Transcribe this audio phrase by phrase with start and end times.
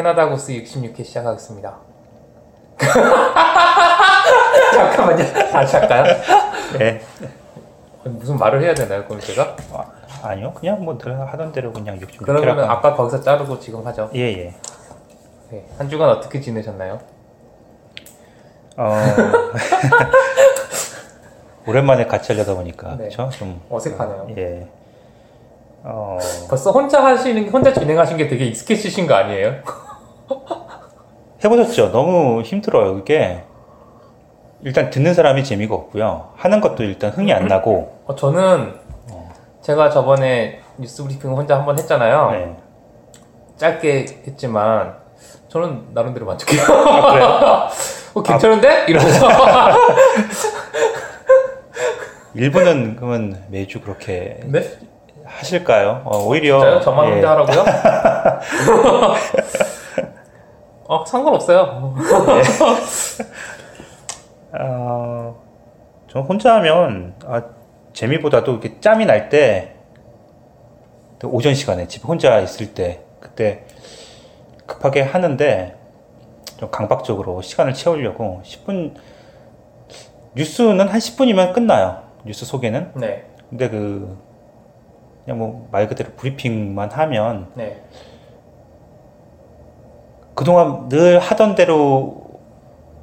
[0.00, 1.76] 네, 캐나다 고스 66회 시작하겠습니다.
[4.72, 5.24] 잠깐만요.
[5.52, 6.04] 다시 할까요?
[6.78, 7.02] 네.
[8.04, 9.54] 무슨 말을 해야 되나요, 그럼 제가?
[9.74, 9.84] 아,
[10.22, 12.24] 아니요, 그냥 뭐 늘 하던 대로 그냥 66회라고.
[12.24, 14.08] 그러면 아까 거기서 자르고 지금 하죠.
[14.14, 14.54] 예, 예.
[15.50, 16.98] 네, 한 주간 어떻게 지내셨나요?
[18.78, 18.96] 어,
[21.68, 23.08] 오랜만에 같이 하려다 보니까 네.
[23.08, 23.28] 그렇죠?
[23.36, 24.28] 좀 어색하네요.
[24.38, 24.66] 예.
[25.82, 26.16] 어,
[26.48, 29.56] 벌써 혼자 하시는, 혼자 진행하신 게 되게 익숙해지신 거 아니에요?
[31.44, 31.90] 해보셨죠?
[31.92, 32.98] 너무 힘들어요.
[32.98, 33.42] 이게
[34.62, 36.32] 일단 듣는 사람이 재미가 없고요.
[36.36, 37.98] 하는 것도 일단 흥이 안 나고.
[38.06, 38.74] 어, 저는
[39.62, 42.30] 제가 저번에 뉴스 브리핑 혼자 한번 했잖아요.
[42.32, 42.56] 네.
[43.56, 44.96] 짧게 했지만
[45.48, 46.62] 저는 나름대로 만족해요.
[46.62, 47.68] 아?
[48.14, 48.86] 어, 괜찮은데?
[48.88, 49.28] 이러면서.
[52.34, 54.64] 일부는 그러면 매주 그렇게 네?
[55.24, 56.02] 하실까요?
[56.04, 56.80] 어, 오히려 진짜요?
[56.80, 57.12] 저만 예.
[57.12, 57.64] 혼자 하라고요?
[60.90, 61.94] 어, 상관없어요.
[64.58, 65.40] 어,
[66.08, 67.40] 저 혼자 하면 아,
[67.92, 69.76] 재미보다도 이렇게 짬이 날 때
[71.22, 73.64] 오전 시간에 집 혼자 있을 때 그때
[74.66, 75.76] 급하게 하는데
[76.56, 78.96] 좀 강박적으로 시간을 채우려고 10분
[80.34, 82.02] 뉴스는 한 10분이면 끝나요.
[82.24, 82.90] 뉴스 소개는.
[82.96, 84.18] 네, 근데 그
[85.24, 87.80] 그냥 뭐 말 그대로 브리핑만 하면 네.
[90.40, 92.22] 그동안 늘 하던 대로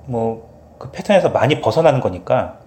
[0.06, 2.58] 뭐 그 패턴에서 많이 벗어나는 거니까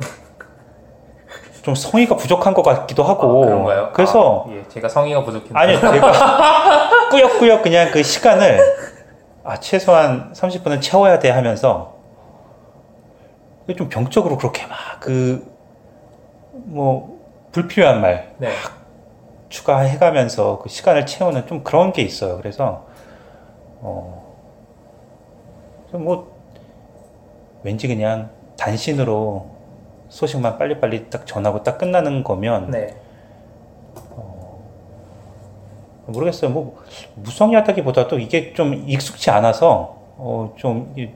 [1.62, 3.90] 좀 성의가 부족한 것 같기도 하고 아, 그런가요?
[3.92, 8.58] 그래서 아, 예, 제가 성의가 부족했나 아니요 제가 꾸역꾸역 그냥 그 시간을
[9.44, 11.94] 아 최소한 30분은 채워야 돼 하면서
[13.76, 15.48] 좀 병적으로 그렇게 막 그
[16.52, 17.18] 뭐
[17.52, 18.50] 불필요한 말 네.
[19.48, 22.36] 추가해가면서 그 시간을 채우는 좀 그런 게 있어요.
[22.36, 22.84] 그래서
[23.80, 24.19] 어,
[25.98, 26.30] 뭐
[27.62, 29.46] 왠지 그냥 단신으로
[30.08, 32.96] 소식만 빨리빨리 딱 전하고 딱 끝나는 거면 네.
[36.06, 36.50] 모르겠어요.
[36.50, 36.76] 뭐
[37.14, 41.08] 무성의하다기보다도 이게 좀 익숙치 않아서 어, 좀 이-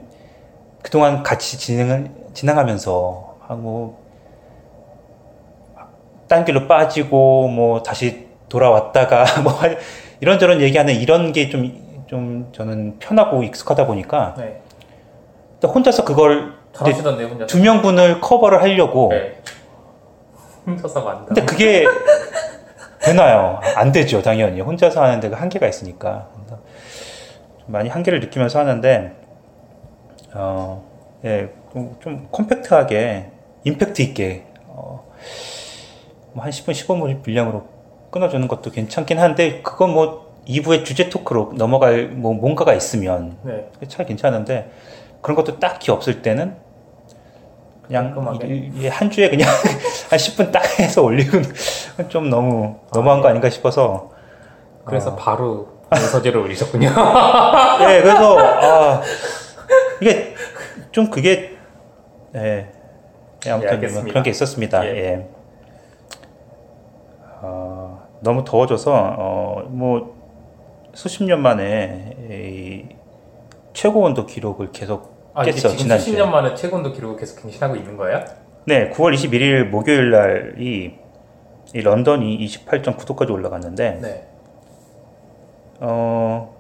[0.83, 3.97] 그동안 같이 진행을 진행하면서 하고
[6.29, 9.53] 딴 길로 빠지고 뭐 다시 돌아왔다가 뭐
[10.21, 14.63] 이런저런 얘기하는 이런 게 좀좀 저는 편하고 익숙하다 보니까 네.
[15.65, 17.47] 또 혼자서 그걸 잘하시던데, 혼자.
[17.47, 19.41] 두 명분을 커버를 하려고 네.
[20.67, 21.25] 혼자서 만다.
[21.25, 21.87] 근데 그게
[23.01, 23.61] 되나요?
[23.75, 24.61] 안 되죠, 당연히.
[24.61, 26.29] 혼자서 하는 데가 한계가 있으니까.
[27.67, 29.13] 많이 한계를 느끼면서 하는데,
[30.35, 30.85] 어,
[31.25, 33.31] 예, 좀, 좀 컴팩트하게,
[33.65, 35.11] 임팩트 있게, 어,
[36.35, 37.65] 뭐한 10분, 15분 분량으로
[38.11, 43.67] 끊어주는 것도 괜찮긴 한데, 그건 뭐 2부의 주제 토크로 넘어갈 뭐 뭔가가 있으면 네.
[43.89, 44.71] 참 괜찮은데,
[45.25, 46.55] 그런 것도 딱히 없을 때는
[47.87, 48.15] 그냥.
[48.45, 49.49] 이- 한 주에 그냥
[50.11, 51.39] 한 10분 딱 해서 올리고
[52.09, 54.11] 좀 너무 너무한 거 아닌가 싶어서
[54.85, 55.17] 그래서 어.
[55.17, 56.89] 바로 문서지를 올리셨군요.
[57.89, 59.01] 예 그래서 아
[60.03, 60.35] 이게
[60.93, 61.57] 좀 그게
[62.35, 62.71] 예,
[63.47, 63.87] 예, 아무튼 예.
[64.03, 64.91] 그런 게 있었습니다 예.
[64.91, 65.29] 예.
[67.41, 70.15] 아, 너무 더워져서 어, 뭐
[70.93, 72.95] 수십 년 만에 이
[73.73, 77.75] 최고 온도 기록을 계속 아, 이게 지금 지난주에 수십 년 만에 최고온도 기록을 계속 갱신하고
[77.77, 78.25] 있는 거예요?
[78.67, 80.97] 네, 9월 21일 목요일 날이
[81.75, 84.29] 이 런던이 28.9도까지 올라갔는데 네.
[85.81, 86.55] 어,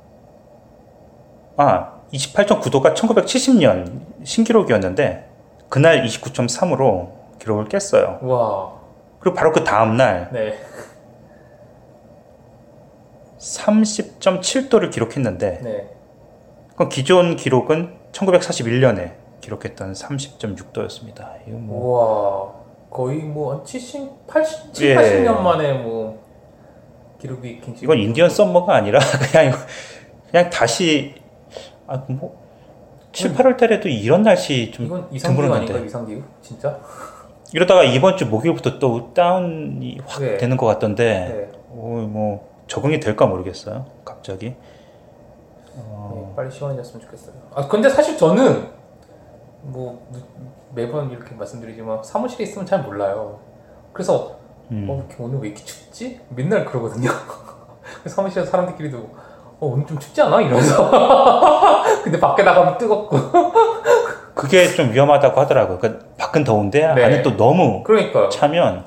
[1.56, 5.28] 아, 28.9도가 1970년 신기록이었는데
[5.68, 8.18] 그날 29.3으로 기록을 깼어요.
[8.22, 8.72] 우와.
[9.20, 10.58] 그리고 바로 그 다음 날 네.
[13.38, 15.90] 30.7도를 기록했는데 네.
[16.76, 21.28] 그 기존 기록은 1941년에 기록했던 30.6도였습니다.
[21.46, 22.64] 이거 뭐 우와.
[22.90, 24.94] 거의 뭐, 한 70, 80, 7, 예.
[24.94, 26.22] 80년 만에 뭐,
[27.20, 27.60] 기록이.
[27.82, 29.00] 이건 인디언 썸머가 아니라
[29.32, 29.52] 그냥
[30.30, 31.14] 그냥 다시
[31.86, 32.44] 아뭐
[33.12, 35.52] 7, 8월 달에도 이런 날씨 좀 이건 이상기후.
[35.52, 36.22] 아닌가, 이상기후?
[36.40, 36.78] 진짜?
[37.52, 40.36] 이러다가 이번 주 목요일부터 또 다운이 확 네.
[40.36, 41.04] 되는 것 같던데
[41.52, 41.58] 네.
[41.70, 44.54] 오, 뭐 적응이 될까 모르겠어요 갑자기
[45.76, 47.34] 어, 네, 빨리 시원해졌으면 좋겠어요.
[47.54, 48.68] 아, 근데 사실 저는,
[49.62, 50.06] 뭐,
[50.74, 53.40] 매번 이렇게 말씀드리지만, 사무실에 있으면 잘 몰라요.
[53.92, 54.36] 그래서,
[54.70, 54.86] 음.
[54.88, 56.20] 어, 오늘 왜 이렇게 춥지?
[56.30, 57.10] 맨날 그러거든요.
[58.06, 60.40] 사무실에서 사람들끼리도, 어, 오늘 좀 춥지 않아?
[60.40, 60.90] 이러면서.
[62.02, 63.16] 근데 밖에 나가면 뜨겁고.
[64.34, 67.04] 그게 좀 위험하다고 하더라고요 그러니까 밖은 더운데 네.
[67.04, 68.28] 안에 또 너무 그러니까요.
[68.28, 68.84] 차면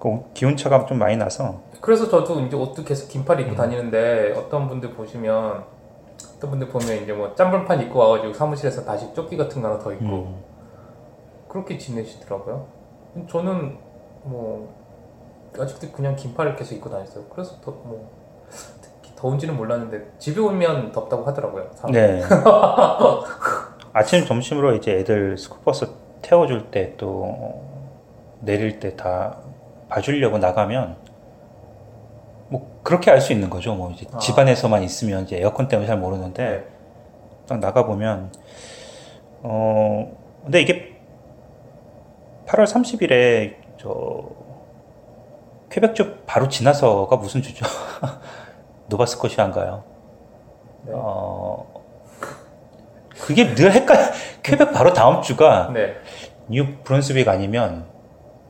[0.00, 3.56] 그 기온차가 좀 많이 나서 그래서 저도 이제 옷도 계속 긴팔 입고 음.
[3.56, 5.64] 다니는데 어떤 분들 보시면
[6.42, 9.92] 어떤 분들 보면 이제 뭐 짬볼판 입고 와가지고 사무실에서 다시 조끼 같은 거 하나 더
[9.92, 10.42] 입고 음.
[11.48, 12.66] 그렇게 지내시더라고요.
[13.30, 13.78] 저는
[14.24, 14.74] 뭐
[15.56, 17.24] 아직도 그냥 긴팔을 계속 입고 다녔어요.
[17.30, 18.10] 그래서 더 뭐
[18.82, 21.70] 특히 더운지는 몰랐는데 집에 오면 덥다고 하더라고요.
[21.74, 21.92] 사람.
[21.92, 22.22] 네.
[23.94, 25.86] 아침 점심으로 이제 애들 스쿨버스
[26.22, 27.62] 태워줄 때 또
[28.40, 29.36] 내릴 때 다
[29.88, 31.01] 봐주려고 나가면 뭐
[32.82, 33.74] 그렇게 알 수 있는 거죠.
[33.74, 34.18] 뭐 이제 아.
[34.18, 36.64] 집안에서만 있으면 이제 에어컨 때문에 잘 모르는데 네.
[37.46, 38.32] 딱 나가 보면
[39.42, 40.12] 어
[40.44, 40.96] 근데 이게
[42.46, 44.24] 8월 30일에 저
[45.70, 47.64] 퀘벡주 바로 지나서가 무슨 주죠?
[48.88, 49.84] 노바스코시아인가요?
[50.86, 50.92] 네.
[50.94, 51.66] 어
[53.20, 54.00] 그게 늘 헷갈려.
[54.42, 55.94] 퀘벡 바로 다음 주가 네.
[56.48, 57.86] 뉴 브론스윅 아니면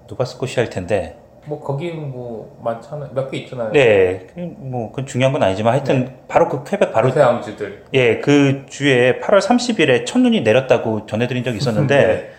[0.09, 1.19] 노바스코시아일 텐데.
[1.45, 3.11] 뭐 거기 뭐 많잖아요.
[3.15, 3.73] 몇개 있잖아요.
[3.73, 4.27] 네,
[4.59, 7.85] 뭐 그건 중요한 건 아니지만 하여튼 바로 그 퀘벡 바로 대서양 주들.
[7.95, 12.31] 예, 그 주에 8월 30일에 첫눈이 내렸다고 전해드린 적이 있었는데 네.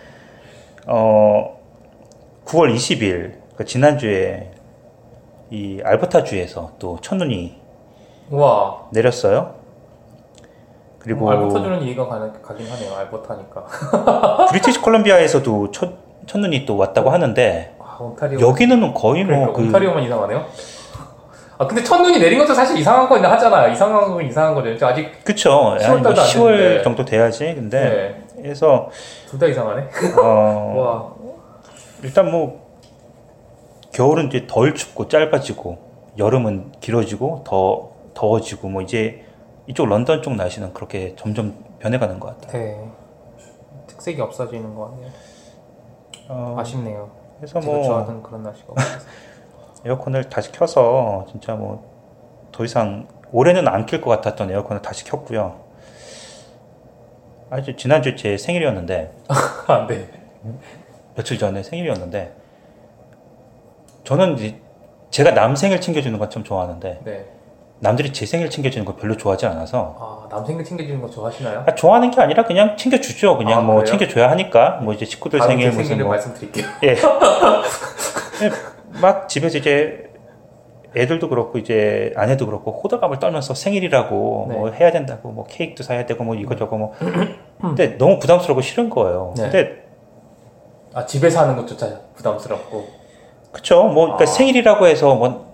[0.86, 1.58] 어
[2.46, 4.50] 9월 20일 그러니까 지난 주에
[5.50, 7.56] 이 알버타 주에서 또 첫눈이
[8.30, 8.88] 우와.
[8.90, 9.54] 내렸어요.
[10.98, 12.94] 그리고 알버타 주는 이해가 가는, 가긴 하네요.
[12.94, 14.46] 알버타니까.
[14.48, 15.92] 브리티시 콜롬비아에서도 첫,
[16.26, 18.40] 첫눈이 또 왔다고 하는데 아, 온타리오.
[18.40, 20.44] 여기는 거의 그러니까 뭐 그 온타리오만 이상하네요.
[21.56, 23.70] 아 근데 첫눈이 내린 것도 사실 이상한 건 하잖아요.
[23.72, 24.76] 이상한 건 이상한 거죠.
[24.76, 26.82] 저 아직 그쵸 10월 아니, 뭐 달도 안 10월 됐는데.
[26.82, 27.80] 정도 돼야지 근데
[28.36, 28.42] 네.
[28.42, 28.90] 그래서
[29.28, 29.88] 둘 다 이상하네.
[30.20, 31.14] 어, 와.
[32.02, 32.60] 일단 뭐
[33.92, 35.78] 겨울은 이제 덜 춥고 짧아지고
[36.18, 39.24] 여름은 길어지고 더 더워지고 뭐 이제
[39.68, 42.62] 이쪽 런던 쪽 날씨는 그렇게 점점 변해가는 것 같아요.
[42.62, 42.88] 네.
[43.86, 45.10] 특색이 없어지는 것 같네요.
[46.28, 47.10] 어, 아쉽네요.
[47.38, 48.74] 그래서 뭐 좋아하던 그런 날씨가.
[49.84, 51.94] 에어컨을 다시 켜서 진짜 뭐
[52.54, 55.58] 더 이상 올해는 안킬것 같았던 에어컨을 다시 켰고요.
[57.50, 59.12] 아주 지난주 제 생일이었는데
[59.66, 60.08] 아, 네.
[61.16, 62.32] 며칠 전에 생일이었는데
[64.04, 64.60] 저는 이제
[65.10, 67.26] 제가 남 생일 챙겨주는 건 참 좋아하는데 네.
[67.84, 71.64] 남들이 제 생일 챙겨주는 걸 별로 좋아하지 않아서 아, 남생들 챙겨주는 거 좋아하시나요?
[71.66, 73.36] 아, 좋아하는 게 아니라 그냥 챙겨주죠.
[73.36, 73.84] 그냥 아, 뭐 그래요?
[73.84, 76.66] 챙겨줘야 하니까 뭐 이제 바로 생일 제 무슨 생일을 뭐 말씀드릴게요.
[76.82, 76.96] 예.
[79.02, 80.10] 막 집에서 이제
[80.96, 84.56] 애들도 그렇고 이제 아내도 그렇고 호들갑을 떨면서 생일이라고 네.
[84.56, 86.94] 뭐 해야 된다고 뭐 케이크도 사야 되고 뭐 이거저거 뭐
[87.60, 89.34] 근데 너무 부담스럽고 싫은 거예요.
[89.36, 89.42] 네.
[89.42, 89.84] 근데
[90.94, 93.04] 아, 집에서 하는 것조차 부담스럽고.
[93.52, 94.26] 그쵸 뭐 그러니까 아.
[94.26, 95.53] 생일이라고 해서 뭐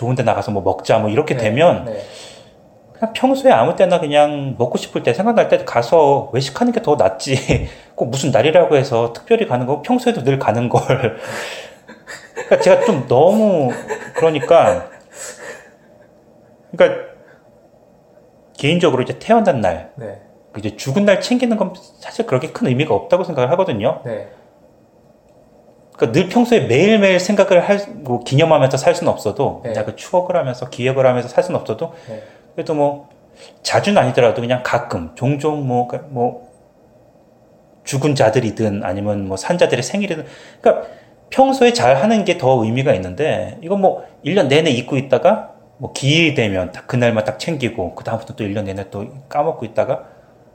[0.00, 2.02] 좋은 데 나가서 뭐 먹자 뭐 이렇게 네, 되면 네.
[2.94, 7.68] 그냥 평소에 아무 때나 그냥 먹고 싶을 때 생각날 때 가서 외식하는 게 더 낫지.
[7.94, 11.18] 꼭 무슨 날이라고 해서 특별히 가는 거 평소에도 늘 가는 걸.
[12.32, 13.70] 그러니까 제가 좀 너무
[14.14, 14.88] 그러니까
[16.72, 17.10] 그러니까
[18.56, 20.22] 개인적으로 이제 태어난 날, 네.
[20.56, 24.00] 이제 죽은 날 챙기는 건 사실 그렇게 큰 의미가 없다고 생각을 하거든요.
[24.06, 24.28] 네.
[26.00, 29.74] 그러니까 늘 평소에 매일매일 생각을 할, 뭐 기념하면서 살 수는 없어도, 네.
[29.84, 32.22] 그 추억을 하면서 기억을 하면서 살 수는 없어도, 네.
[32.54, 33.08] 그래도 뭐
[33.62, 36.48] 자주는 아니더라도 그냥 가끔 종종 뭐, 그- 뭐
[37.84, 40.24] 죽은 자들이든 아니면 뭐 산자들의 생일이든
[40.60, 40.86] 그러니까
[41.30, 46.34] 평소에 잘 하는 게 더 의미가 있는데 이건 뭐 1년 내내 잊고 있다가 뭐 기회
[46.34, 50.04] 되면 딱 그날만 딱 챙기고 그 다음부터 또 1년 내내 또 까먹고 있다가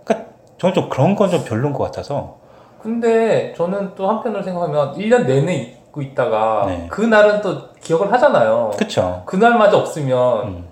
[0.03, 2.39] 그러니까 저는 좀 그런 건 좀 별로인 것 같아서
[2.85, 6.87] 근데 저는 또 한편으로 생각하면 1년 내내 잊고 있다가 네.
[6.87, 8.69] 그날은 또 기억을 하잖아요.
[8.77, 10.67] 그쵸 그날마저 없으면 음.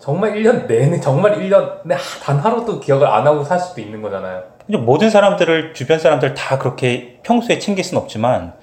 [0.00, 4.42] 정말 1년 내내 정말 1년 내단 하루도 기억을 안 하고 살 수도 있는 거잖아요.
[4.66, 8.54] 모든 사람들을 주변 사람들 다 그렇게 평소에 챙길 수는 없지만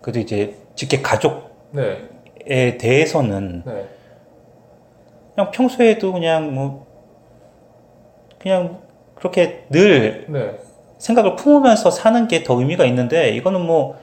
[0.00, 1.42] 그래도 이제 직계 가족에
[1.72, 2.78] 네.
[2.78, 3.88] 대해서는 네.
[5.34, 6.86] 그냥 평소에도 그냥 뭐
[8.38, 8.78] 그냥
[9.16, 10.65] 그렇게 늘 네.
[10.98, 13.96] 생각을 품으면서 사는 게 더 의미가 있는데 이거는 뭐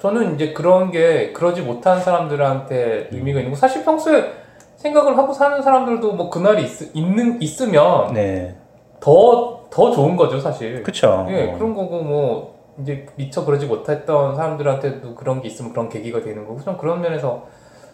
[0.00, 4.32] 저는 이제 그런 게 그러지 못한 사람들한테 의미가 있는 거 사실 평소에
[4.76, 8.56] 생각을 하고 사는 사람들도 뭐 그날이 있, 있는 있으면 네.
[9.00, 10.82] 더 더 좋은 거죠 사실.
[10.82, 11.54] 그쵸 예, 어.
[11.58, 16.62] 그런 거고 뭐 이제 미처 그러지 못했던 사람들한테도 그런 게 있으면 그런 계기가 되는 거고
[16.62, 17.46] 좀 그런 면에서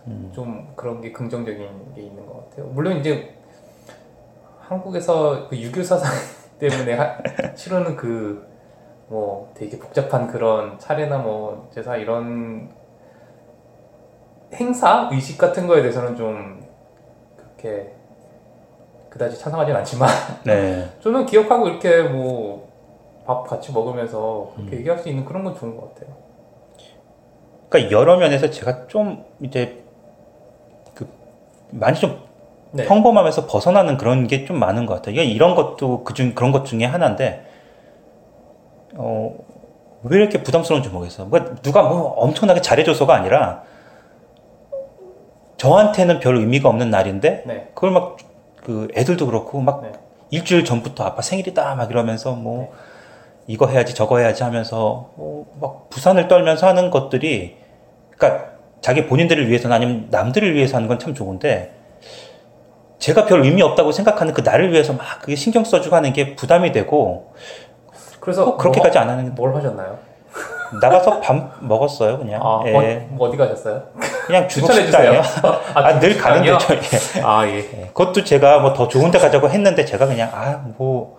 [0.07, 0.31] 음.
[0.35, 2.67] 좀 그런 게 긍정적인 게 있는 것 같아요.
[2.73, 3.35] 물론 이제
[4.61, 6.09] 한국에서 그 유교 사상
[6.69, 7.19] 때문에 하-
[7.55, 12.71] 치르는 그뭐 되게 복잡한 그런 차례나 뭐 제사 이런
[14.55, 16.65] 행사 의식 같은 거에 대해서는 좀
[17.37, 17.93] 그렇게
[19.11, 20.09] 그다지 찬성하진 않지만
[20.45, 20.89] 네.
[21.01, 22.73] 저는 기억하고 이렇게 뭐
[23.25, 24.79] 밥 같이 먹으면서 그렇게 음.
[24.81, 26.13] 얘기할 수 있는 그런 건 좋은 것 같아요.
[27.69, 29.83] 그러니까 여러 면에서 제가 좀 이제
[30.93, 31.07] 그
[31.71, 32.21] 많이 좀
[32.73, 32.85] 네.
[32.85, 35.21] 평범함에서 벗어나는 그런 게 좀 많은 것 같아요.
[35.23, 37.45] 이런 것도 그중 그런 것 중에 하나인데
[38.95, 39.35] 어,
[40.05, 41.27] 왜 이렇게 부담스러운지 모르겠어요.
[41.29, 43.63] 뭐 누가 뭐 엄청나게 잘해줘서가 아니라
[45.57, 47.71] 저한테는 별 의미가 없는 날인데 네.
[47.75, 48.17] 그걸 막
[48.65, 49.91] 그 애들도 그렇고 막 네.
[50.31, 52.73] 일주일 전부터 아빠 생일이다 막 이러면서 뭐
[53.49, 57.57] 이거 해야지 저거 해야지 하면서 뭐 막 부산을 떨면서 하는 것들이
[58.17, 61.73] 그러니까 자기 본인들을 위해서는 아니면 남들을 위해서 하는 건 참 좋은데
[63.03, 66.71] 제가 별 의미 없다고 생각하는 그 나를 위해서 막 그게 신경 써주고 하는 게 부담이
[66.71, 67.35] 되고
[68.21, 69.99] 그래서 꼭 그렇게까지 안 하는 뭐, 뭘 하셨나요?
[70.81, 72.73] 나가서 밥 먹었어요 그냥 아, 예.
[72.75, 73.83] 어, 뭐 어디 가셨어요?
[74.27, 74.73] 그냥 주세요.
[74.87, 75.21] 식당이요
[75.75, 77.23] 아, 늘 가는데 저 예.
[77.25, 77.57] 아, 예.
[77.59, 77.87] 예.
[77.89, 81.19] 그것도 제가 뭐 더 좋은 데 가자고 했는데 제가 그냥 아 뭐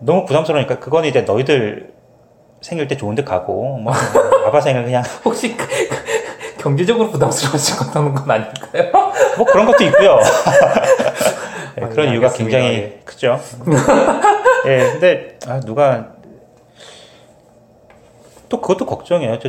[0.00, 1.92] 너무 부담스러우니까 그건 이제 너희들
[2.62, 3.92] 생일 때 좋은 데 가고 뭐
[4.44, 5.66] 아빠 생일 그냥 혹시 그-
[6.60, 7.76] 경제적으로 부담스러우신
[8.14, 8.92] 건 아닐까요?
[9.38, 10.18] 뭐 그런 것도 있고요.
[11.80, 12.34] 예, 아, 그런 네, 이유가 알겠습니다.
[12.58, 13.00] 굉장히 예.
[13.04, 13.40] 크죠.
[14.66, 16.08] 예, 근데 아, 누가
[18.50, 19.38] 또 그것도 걱정이에요.
[19.38, 19.48] 저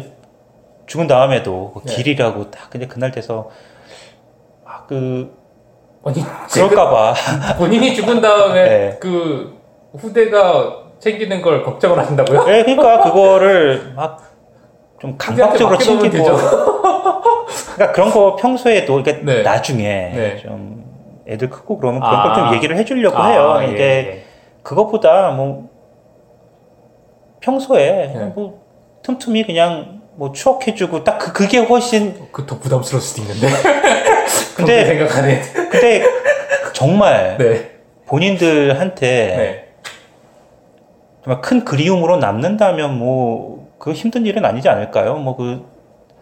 [0.85, 1.95] 죽은 다음에도 그 네.
[1.95, 3.49] 길이라고 딱 근데 그날 돼서
[4.63, 5.35] 아, 그
[6.05, 7.13] 아니, 그럴까봐
[7.57, 8.97] 본인이 죽은 다음에 네.
[9.01, 9.59] 그
[9.97, 12.45] 후대가 챙기는 걸 걱정을 하신다고요?
[12.47, 14.31] 예, 그러니까 그거를 막
[15.01, 16.23] 좀 강박적으로 챙기고
[17.75, 19.41] 그러니까 그런 거 평소에도 그러니까 네.
[19.43, 20.37] 나중에 네.
[20.37, 20.83] 좀
[21.27, 22.35] 애들 크고 그러면 그런 걸 아.
[22.35, 23.59] 좀 얘기를 해주려고 아, 해요.
[23.63, 24.23] 예, 이게 예.
[24.63, 25.69] 그것보다 뭐
[27.39, 28.25] 평소에 네.
[28.35, 28.61] 뭐
[29.03, 33.47] 틈틈이 그냥 뭐 추억해주고 딱 그, 그게 훨씬 그더 부담스러울 수도 있는데.
[34.55, 35.41] 근데- 생각하네.
[35.71, 36.03] 근데
[36.73, 37.71] 정말 네.
[38.05, 39.67] 본인들한테 네.
[41.23, 45.15] 정말 큰 그리움으로 남는다면 뭐 그 힘든 일은 아니지 않을까요?
[45.15, 45.65] 뭐그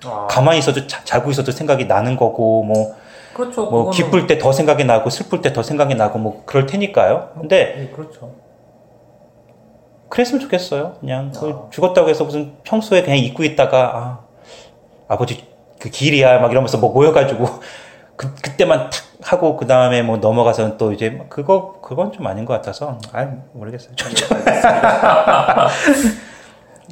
[0.06, 2.96] 아, 가만히 있어도 자, 자고 있어도 생각이 나는 거고 뭐
[3.34, 3.66] 그렇죠.
[3.70, 7.32] 뭐 그거는- 기쁠 때 더 생각이 나고 슬플 때 더 생각이 나고 뭐 그럴 테니까요.
[7.40, 8.32] 근데 예, 그렇죠.
[10.10, 10.96] 그랬으면 좋겠어요.
[11.00, 11.70] 그냥 그 아.
[11.70, 14.20] 죽었다고 해서 무슨 평소에 그냥 잊고 있다가 아,
[15.08, 15.46] 아버지
[15.80, 17.46] 그 길이야 막 이러면서 뭐 모여가지고
[18.18, 22.44] 그 그때만 탁 하고 그 다음에 뭐 넘어가서는 또 이제 뭐 그거 그건 좀 아닌
[22.46, 23.94] 것 같아서 아 모르겠어요.
[25.04, 25.68] 아,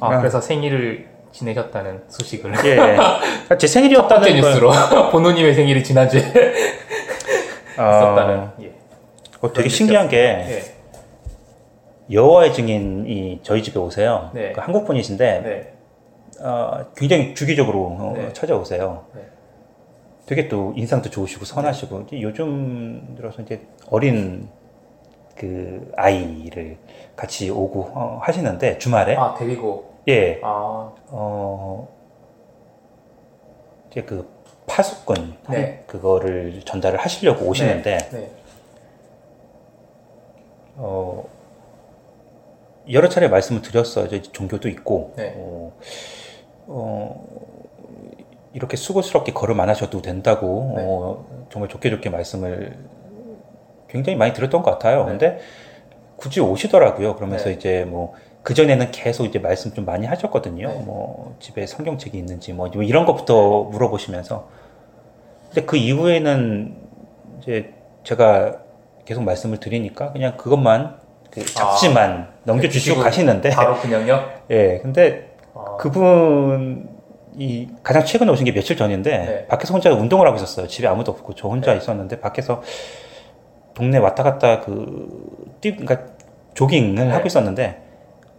[0.00, 0.18] 아.
[0.18, 2.52] 그래서 생일을 지내셨다는 소식을.
[2.64, 4.70] 예, 제첫 번째 생일이었다는 걸 뉴스로
[5.12, 6.20] 보노님의 생일이 지난주에
[7.72, 8.38] 있었다는.
[8.38, 8.72] 어, 예.
[9.40, 10.78] 어, 되게 신기한 게 예.
[12.10, 14.30] 여호와의 증인이 저희 집에 오세요.
[14.32, 14.52] 네.
[14.52, 15.72] 그 한국 분이신데 네.
[16.40, 18.32] 어, 굉장히 주기적으로 어, 네.
[18.32, 19.04] 찾아오세요.
[19.14, 19.22] 네.
[20.26, 24.48] 되게 또 인상도 좋으시고 선하시고 이제 요즘 들어서 이제 어린
[25.36, 26.76] 그 아이를
[27.16, 29.87] 같이 오고 어, 하시는데 주말에 아, 데리고.
[30.08, 31.88] 예, 아, 어
[33.90, 34.26] 이제 그
[34.66, 35.84] 파수꾼 네.
[35.86, 38.30] 그거를 전달을 하시려고 오시는데 네.
[40.76, 41.24] 어
[42.90, 44.06] 여러 차례 말씀을 드렸어요.
[44.06, 45.34] 이제 종교도 있고 네.
[45.36, 45.72] 어,
[46.68, 47.26] 어,
[48.54, 50.84] 이렇게 수고스럽게 걸음 안 하셔도 된다고 네.
[50.86, 52.78] 어, 정말 좋게 좋게 말씀을
[53.88, 55.04] 굉장히 많이 들었던 것 같아요.
[55.04, 55.10] 네.
[55.10, 55.38] 근데
[56.16, 57.14] 굳이 오시더라고요.
[57.16, 57.52] 그러면서 네.
[57.52, 58.14] 이제 뭐
[58.48, 60.68] 그 전에는 계속 이제 말씀 좀 많이 하셨거든요.
[60.68, 60.82] 네.
[60.86, 64.48] 뭐 집에 성경책이 있는지 뭐 이런 것부터 물어보시면서
[65.48, 66.74] 근데 그 이후에는
[67.42, 67.74] 이제
[68.04, 68.56] 제가
[69.04, 70.96] 계속 말씀을 드리니까 그냥 그것만
[71.30, 74.24] 그 잡지만 넘겨주시고 주시고 가시는데 바로 그냥요?
[74.48, 79.46] 예 근데 아, 그분이 가장 최근에 오신 게 며칠 전인데 네.
[79.46, 81.76] 밖에서 혼자 운동을 하고 있었어요 집에 아무도 없고 저 혼자 네.
[81.76, 82.62] 있었는데 밖에서
[83.74, 86.06] 동네 왔다 갔다 그 뛰, 그러니까
[86.54, 87.10] 조깅을 네.
[87.10, 87.87] 하고 있었는데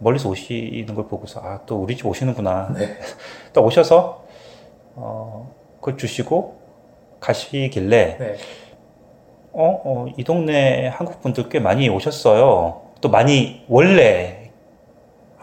[0.00, 2.98] 멀리서 오시는 걸 보고서 아 또 우리 집 오시는구나 네.
[3.52, 4.24] 또 오셔서
[4.96, 6.58] 어 그걸 주시고
[7.20, 8.36] 가시길래 네.
[9.52, 12.82] 어, 어, 이 동네 한국 분들 꽤 많이 오셨어요.
[13.00, 14.50] 또 많이 원래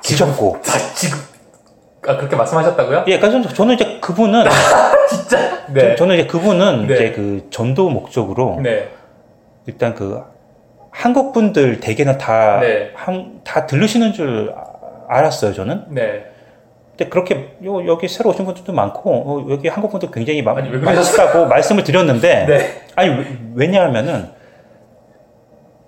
[0.02, 0.62] 계셨고.
[0.64, 1.18] 다 지금,
[2.08, 3.04] 아, 그렇게 말씀하셨다고요?
[3.08, 4.46] 예, 그러니까 저는 이제 그분은
[5.10, 5.66] 진짜?
[5.74, 5.96] 네.
[5.98, 6.94] 저, 는 이제 그분은 네.
[6.96, 8.90] 이제 그 전도 목적으로 네.
[9.66, 10.24] 일단 그
[10.92, 12.92] 한국 분들 대개는 다, 네.
[12.96, 15.86] 한, 다 들으시는 줄 아- 알았어요, 저는.
[15.90, 16.26] 네.
[16.98, 20.70] 근데 그렇게 요, 여기 새로 오신 분들도 많고 어, 여기 한국 분들 굉장히 많, 아니?
[20.70, 22.82] 많으시다고 말씀을 드렸는데 네.
[22.96, 24.30] 아니 왜- 왜냐하면은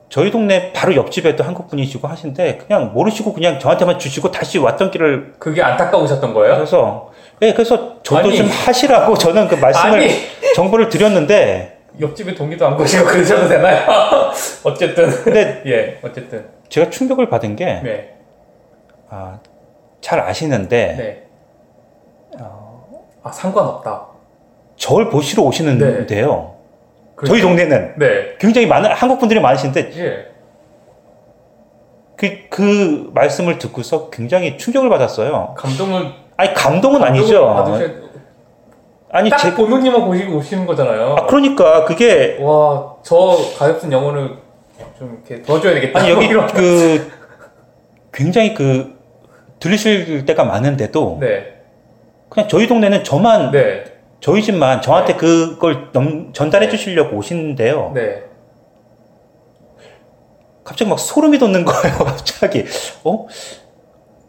[0.09, 5.35] 저희 동네 바로 옆집에도 한국 분이시고 하신데 그냥 모르시고 그냥 저한테만 주시고 다시 왔던 길을
[5.39, 6.55] 그게 안타까우셨던 거예요?
[6.55, 8.37] 그래서 예 그래서 저도 아니.
[8.37, 10.09] 좀 하시라고 저는 그 말씀을 아니.
[10.55, 13.85] 정보를 드렸는데 옆집에 동기도 안 거시고 그러셔도 되나요?
[14.63, 15.09] 어쨌든.
[15.23, 16.47] 근데 예, 어쨌든.
[16.69, 18.15] 제가 충격을 받은 게 네.
[19.09, 19.39] 아,
[20.01, 21.27] 잘 아시는데 네.
[22.39, 22.87] 어,
[23.23, 24.05] 아, 상관없다.
[24.77, 26.55] 저를 보시러 오시는데요.
[27.25, 28.35] 저희 동네는 네.
[28.39, 30.25] 굉장히 많은 한국 분들이 많으신데 예.
[32.15, 35.55] 그, 그 말씀을 듣고서 굉장히 충격을 받았어요.
[35.57, 37.45] 감동을 아니 감동은 아니죠.
[37.47, 38.08] 받으셔야-
[39.11, 41.15] 아니 딱제 본우님만 보시고 오시는 거잖아요.
[41.17, 44.35] 아, 그러니까 그게 와, 저 가엾은 영혼을
[44.97, 45.99] 좀 이렇게 도와줘야 되겠다.
[45.99, 46.45] 아니 여기 이런.
[46.47, 47.11] 그
[48.13, 48.97] 굉장히 그
[49.59, 51.61] 들리실 때가 많은데도 네,
[52.29, 53.83] 그냥 저희 동네는 저만 네,
[54.19, 55.17] 저희 집만 저한테 네.
[55.17, 56.71] 그걸 넘- 전달해 네.
[56.71, 57.91] 주시려고 오시는데요.
[57.95, 58.23] 네.
[60.63, 61.97] 갑자기 막 소름이 돋는 거예요.
[62.05, 62.63] 갑자기
[63.03, 63.25] 어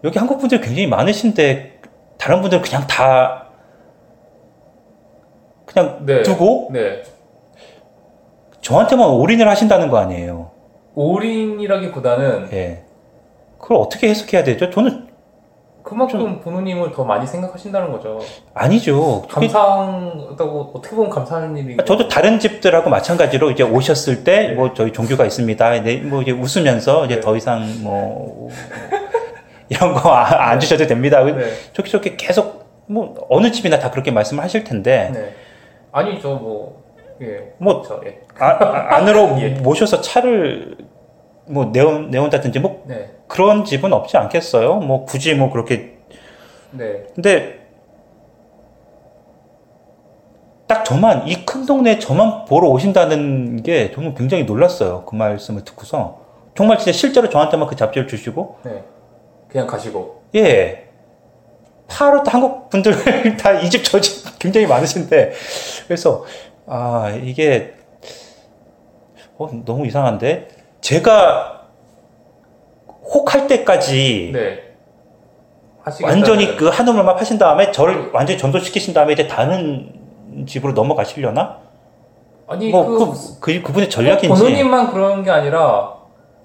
[0.04, 1.80] 여기 한국 분들 굉장히 많으신데
[2.16, 3.49] 다른 분들은 그냥 다
[5.72, 6.22] 그냥 네.
[6.22, 7.02] 두고 네.
[8.60, 10.50] 저한테만 올인을 하신다는 거 아니에요.
[10.94, 12.82] 올인이라기보다는 예.
[13.58, 14.70] 그걸 어떻게 해석해야 되죠?
[14.70, 15.08] 저는
[15.82, 18.20] 그만큼 본우님을 더 많이 생각하신다는 거죠.
[18.52, 19.22] 아니죠.
[19.28, 21.76] 감사하다고 어떻게 보면 감사한 일이.
[21.86, 24.54] 저도 다른 집들하고 마찬가지로 이제 오셨을 때 네.
[24.54, 25.80] 뭐 저희 종교가 있습니다.
[25.82, 27.20] 네, 뭐 이제 웃으면서 이제 네.
[27.20, 28.50] 더 이상 뭐
[29.70, 31.22] 이런 거 안 주셔도 됩니다.
[31.24, 31.32] 네.
[31.72, 35.34] 저렇게 저렇게 계속 뭐 어느 집이나 다 그렇게 말씀을 하실 텐데 네.
[35.92, 36.82] 아니 저뭐
[37.20, 37.52] 예.
[37.58, 38.20] 뭐 저 예.
[38.38, 39.50] 아, 아, 안으로 예.
[39.50, 40.76] 모셔서 차를
[41.46, 43.10] 뭐 내온 내온다든지 뭐 네.
[43.26, 44.76] 그런 집은 없지 않겠어요?
[44.76, 45.98] 뭐 굳이 뭐 그렇게
[46.70, 47.04] 네.
[47.14, 47.58] 근데
[50.66, 55.04] 딱 저만 이 큰 동네 저만 보러 오신다는 게 저는 굉장히 놀랐어요.
[55.04, 56.20] 그 말씀을 듣고서
[56.54, 58.84] 정말 진짜 실제로 저한테만 그 잡지를 주시고 네.
[59.48, 60.22] 그냥 가시고.
[60.36, 60.89] 예
[61.90, 62.92] 바로 또 한국 분들
[63.36, 65.32] 다 이 집 저 집 굉장히 많으신데
[65.86, 66.24] 그래서
[66.66, 67.74] 아 이게
[69.38, 70.48] 어, 너무 이상한데
[70.80, 71.62] 제가
[73.12, 74.62] 혹할 때까지 네.
[76.02, 79.92] 완전히 그 한우물만 파신 다음에 저를 완전히 전도시키신 다음에 이제 다른
[80.46, 81.58] 집으로 넘어가시려나?
[82.46, 84.28] 아니 뭐, 그, 그, 그, 그분의 전략인지.
[84.28, 85.94] 본우님만 그런 게 아니라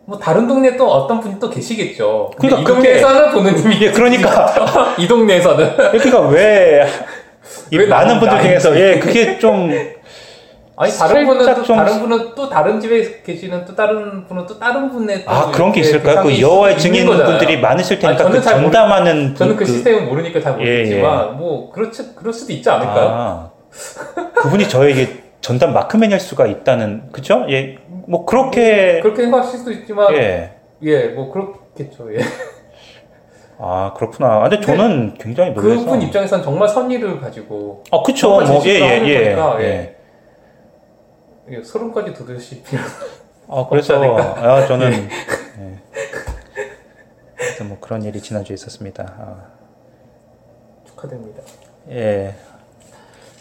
[0.07, 2.29] 뭐 다른 동네 또 어떤 분이 또 계시겠죠.
[2.37, 4.95] 그러니까 이 동네에서는 본우님이 예, 그러니까.
[4.99, 6.85] 이 동네에서는 그러니까 왜,
[7.71, 8.39] 이왜 많은 분들.
[8.41, 9.71] 중에서, 예, 그게 좀,
[10.77, 14.59] 아니 다른 분은 또 좀- 다른 분은 또 다른 집에 계시는 또 다른 분은 또
[14.59, 16.21] 다른 분의 또 아, 그런 게 있을까요?
[16.21, 17.61] 그 여호와의 증인 분들이 거잖아요.
[17.61, 19.35] 많으실 테니까 아니, 저는 그잘 모르- 전담하는.
[19.35, 23.07] 저는 그, 그- 시스템은 모르니까 잘 예, 모르겠지만 뭐 그렇지 그럴 수도 있지 않을까요?
[23.11, 23.49] 아,
[24.35, 27.45] 그분이 저에게 전담 마크맨일 수가 있다는, 그죠?
[27.49, 30.51] 예, 뭐, 그렇게, 그렇게 생각하실 수도 있지만 예.
[30.83, 32.13] 예 뭐 그렇겠죠.
[32.15, 32.19] 예.
[33.57, 34.43] 아, 그렇구나.
[34.43, 35.85] 아, 근데 저는 굉장히 놀라서.
[35.85, 38.41] 그분 입장에선 정말 선의를 가지고 아, 그쵸.
[38.41, 39.35] 뭐, 예, 예, 예.
[39.35, 39.65] 거니까, 예.
[39.65, 39.97] 예.
[41.57, 42.81] 예, 소름까지 돋으실 필요.
[43.47, 43.95] 아, 그래서?
[44.17, 45.79] 아, 저는, 예.
[47.35, 49.03] 그래서 뭐 그런 일이 지난주에 있었습니다.
[49.17, 49.43] 아,
[50.85, 51.41] 축하드립니다.
[51.91, 52.35] 예.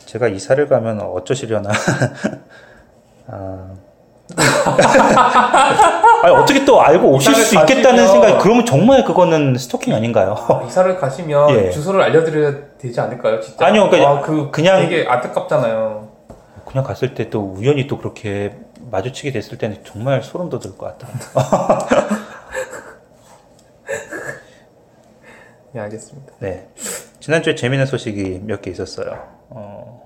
[0.07, 1.71] 제가 이사를 가면 어쩌시려나.
[3.27, 3.75] 아.
[6.23, 10.37] 아니, 어떻게 또 알고 오실 수 있겠다는 가시면- 생각이, 그러면 정말 그거는 스토킹 아닌가요?
[10.67, 11.71] 이사를 가시면 예.
[11.71, 13.41] 주소를 알려드려야 되지 않을까요?
[13.41, 13.67] 진짜.
[13.67, 16.09] 아니요, 그러니까 아, 그 그냥- 되게 안타깝잖아요.
[16.65, 18.57] 그냥 갔을 때 또 우연히 또 그렇게
[18.91, 21.13] 마주치게 됐을 때는 정말 소름 돋을 것 같아요.
[25.77, 26.33] 예, 알겠습니다.
[26.41, 26.69] 네.
[27.21, 29.19] 지난주에 재미있는 소식이 몇 개 있었어요.
[29.51, 30.03] 어,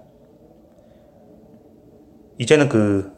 [2.39, 3.13] 이제는 그,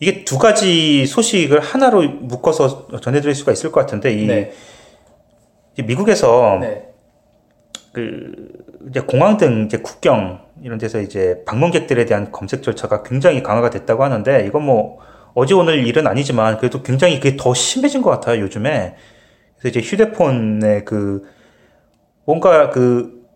[0.00, 4.52] 이게 두 가지 소식을 하나로 묶어서 전해드릴 수가 있을 것 같은데, 이, 네.
[5.76, 6.88] 이 미국에서 네.
[7.92, 8.32] 그,
[8.88, 14.04] 이제 공항 등 이제 국경 이런 데서 이제 방문객들에 대한 검색 절차가 굉장히 강화가 됐다고
[14.04, 14.98] 하는데, 이건 뭐
[15.34, 18.94] 어제 오늘 일은 아니지만 그래도 굉장히 그게 더 심해진 것 같아요, 요즘에.
[19.58, 21.28] 그래서 이제 휴대폰에 그
[22.24, 23.26] 뭔가 그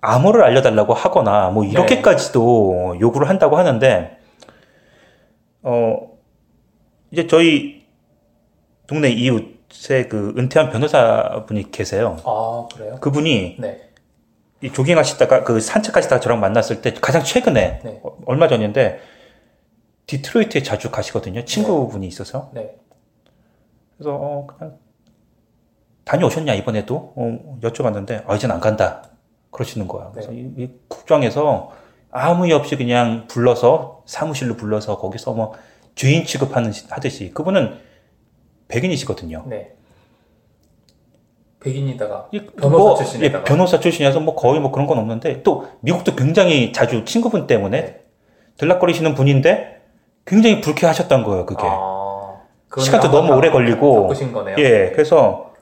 [0.00, 4.17] 암호를 알려달라고 하거나 뭐 이렇게까지도 요구를 한다고 하는데
[5.68, 6.18] 어
[7.10, 7.86] 이제 저희
[8.86, 12.16] 동네 이웃에 그 은퇴한 변호사분이 계세요.
[12.24, 12.96] 아, 그래요?
[13.00, 13.90] 그분이 네.
[14.62, 18.00] 이 조깅하시다가 그 산책하시다가 저랑 만났을 때 가장 최근에 네.
[18.02, 19.00] 어, 얼마 전인데
[20.06, 21.44] 디트로이트에 자주 가시거든요.
[21.44, 22.50] 친구분이 있어서.
[22.54, 22.74] 네.
[23.98, 24.78] 그래서 어, 그냥
[26.04, 29.02] 다녀오셨냐 이번에도 어, 여쭤봤는데 아 이젠 안 간다
[29.50, 30.10] 그러시는 거야.
[30.12, 31.72] 그래서 이, 이 국장에서
[32.10, 35.54] 아무 이유 없이 그냥 불러서 사무실로 불러서 거기서 뭐
[35.94, 37.78] 죄인 취급하는 시- 하듯이 그분은
[38.68, 39.44] 백인이시거든요.
[39.46, 39.72] 네.
[41.60, 43.40] 백인이다가 이- 변호사 뭐, 출신에다가.
[43.40, 47.80] 예, 변호사 출신이라서 뭐 거의 뭐 그런 건 없는데 또 미국도 굉장히 자주 친구분 때문에
[47.82, 48.00] 네.
[48.58, 49.82] 들락거리시는 분인데
[50.24, 51.62] 굉장히 불쾌하셨던 거예요 그게.
[51.66, 52.40] 아,
[52.78, 54.08] 시간도 너무 오래 바- 걸리고.
[54.58, 55.52] 예, 그래서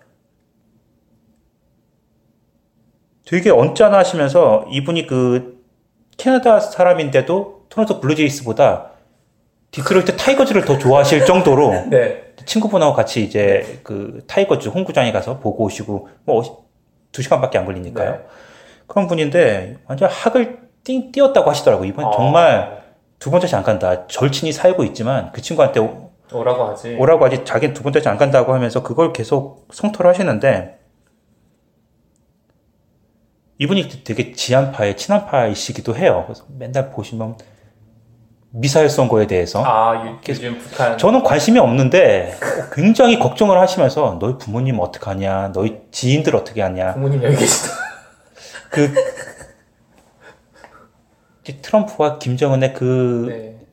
[3.24, 5.55] 되게 언짢아 하시면서 이분이 그
[6.16, 8.90] 캐나다 사람인데도 토론토 블루제이스보다
[9.70, 12.22] 디트로이트 타이거즈를 더 좋아하실 정도로 네.
[12.44, 16.42] 친구분하고 같이 이제 그 타이거즈 홈구장에 가서 보고 오시고 뭐
[17.12, 18.10] 두 시간밖에 안 걸리니까요.
[18.10, 18.20] 네.
[18.86, 21.86] 그런 분인데 완전 학을 띵 띄었다고 하시더라고.
[21.86, 22.82] 이번 아, 정말
[23.18, 24.06] 두 번째 안 간다.
[24.06, 26.94] 절친이 살고 있지만 그 친구한테 오- 오라고 하지.
[26.98, 30.78] 오라고 하지 자기는 두 번째 안 간다고 하면서 그걸 계속 성토를 하시는데
[33.58, 36.24] 이분이 되게 지한파의 친한파이시기도 해요.
[36.26, 37.36] 그래서 맨날 보시면
[38.50, 40.96] 미사일 쏜 거에 대해서 아, 요- 요즘 북한.
[40.98, 42.34] 저는 관심이 없는데
[42.72, 47.68] 굉장히 걱정을 하시면서 너희 부모님 어떡하냐, 너희 지인들 어떻게 하냐, 부모님 여기 계시다.
[48.70, 48.92] 그
[51.62, 53.66] 트럼프와 김정은의 그 네.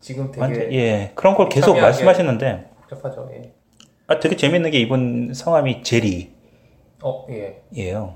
[0.00, 3.28] 지금 되게 완전 예 그런 걸 계속 말씀하시는데 복잡하죠.
[3.34, 3.52] 예.
[4.06, 6.28] 아 되게 재밌는 게 이분 성함이 제리예요.
[7.02, 7.62] 어, 예.
[7.74, 8.06] 근데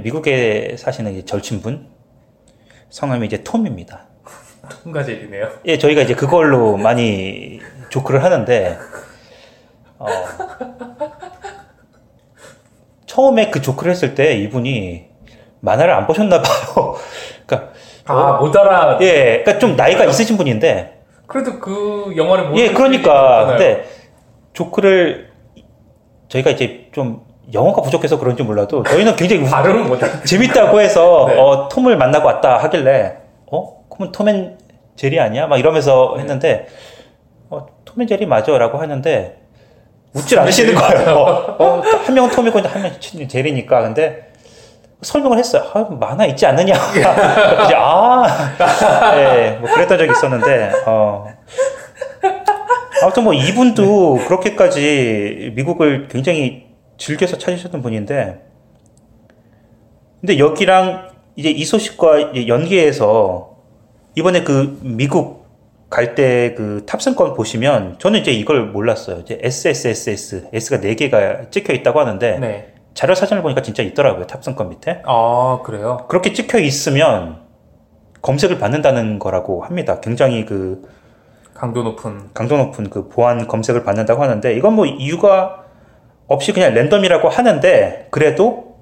[0.00, 1.88] 미국에 사시는 절친분
[2.88, 4.06] 성함이 이제 톰입니다.
[4.82, 5.50] 통과제이네요.
[5.66, 8.78] 예, 저희가 이제 그걸로 많이 조크를 하는데,
[9.98, 10.06] 어,
[13.06, 15.06] 처음에 그 조크를 했을 때 이분이
[15.60, 16.96] 만화를 안 보셨나 봐요.
[17.46, 17.72] 그러니까,
[18.06, 18.98] 아, 못 알아.
[19.02, 23.88] 예, 그러니까 좀 나이가 있으신 분인데, 그래도 그 영화를 못 예, 그러니까, 근데
[24.52, 25.30] 조크를
[26.28, 30.22] 저희가 이제 좀 영어가 부족해서 그런지 몰라도 저희는 굉장히 발음을 못 알아.
[30.22, 31.38] 재밌다고 해서 네.
[31.38, 33.16] 어, 톰을 만나고 왔다 하길래
[33.50, 33.82] 어?
[33.90, 34.58] 그러면 톰앤
[34.96, 35.46] 제리 아니야?
[35.46, 36.22] 막 이러면서 네.
[36.22, 36.66] 했는데
[37.50, 39.38] 어, 톰앤 제리 맞아라고 하는데
[40.14, 41.16] 웃질 않으시는 거예요.
[41.58, 44.30] 어, 한 명은 톰이고 한 명은 제리니까 근데
[45.02, 45.64] 설명을 했어요.
[45.74, 46.74] 아, 만화 있지 않느냐?
[46.94, 48.24] 이제 아,
[49.16, 51.26] 예, 뭐 그랬던 적이 있었는데 어.
[53.02, 56.71] 아무튼 뭐 이분도 그렇게까지 미국을 굉장히
[57.02, 58.40] 즐겨서 찾으셨던 분인데
[60.20, 63.56] 근데 여기랑 이제 이 소식과 연계해서
[64.14, 65.42] 이번에 그 미국
[65.90, 69.18] 갈 때 그 탑승권 보시면 저는 이제 이걸 몰랐어요.
[69.20, 72.74] 이제 SSSS S가 4개가 찍혀 있다고 하는데 네.
[72.94, 74.26] 자료 사진을 보니까 진짜 있더라고요.
[74.26, 75.02] 탑승권 밑에.
[75.04, 76.06] 아, 그래요?
[76.08, 77.40] 그렇게 찍혀 있으면
[78.22, 80.00] 검색을 받는다는 거라고 합니다.
[80.00, 80.88] 굉장히 그
[81.52, 82.30] 강도 높은.
[82.32, 85.61] 강도 높은 그 보안 검색을 받는다고 하는데 이건 뭐 이유가
[86.32, 88.76] 없이 그냥 랜덤이라고 하는데 그래도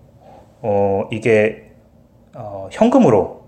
[0.63, 1.71] 어 이게
[2.35, 3.45] 어 현금으로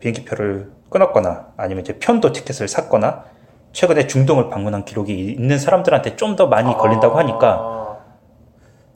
[0.00, 3.24] 비행기표를 끊었거나 아니면 이제 편도 티켓을 샀거나
[3.72, 7.96] 최근에 중동을 방문한 기록이 있는 사람들한테 좀 더 많이 걸린다고 하니까 아,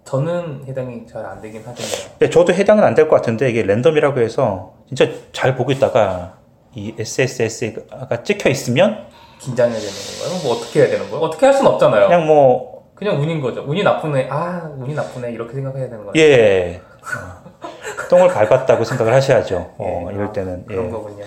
[0.04, 2.10] 저는 해당이 잘 안 되긴 하겠네요.
[2.18, 6.34] 네, 저도 해당은 안 될 것 같은데 이게 랜덤이라고 해서 진짜 잘 보고 있다가
[6.74, 9.06] 이 SSS가 찍혀 있으면
[9.40, 10.42] 긴장해야 되는 건가요?
[10.44, 11.24] 뭐 어떻게 해야 되는 거예요?
[11.24, 12.06] 어떻게 할 수는 없잖아요.
[12.08, 13.62] 그냥 뭐 그냥 운인 거죠.
[13.66, 14.28] 운이 나쁘네.
[14.30, 15.30] 아, 운이 나쁘네.
[15.32, 16.12] 이렇게 생각해야 되는 거예요.
[16.16, 16.80] 예.
[17.02, 19.74] 어, 똥을 밟았다고 생각을 하셔야죠.
[19.76, 20.14] 어, 예.
[20.14, 20.64] 이럴 때는.
[20.70, 20.74] 예.
[20.74, 21.24] 그런 거군요.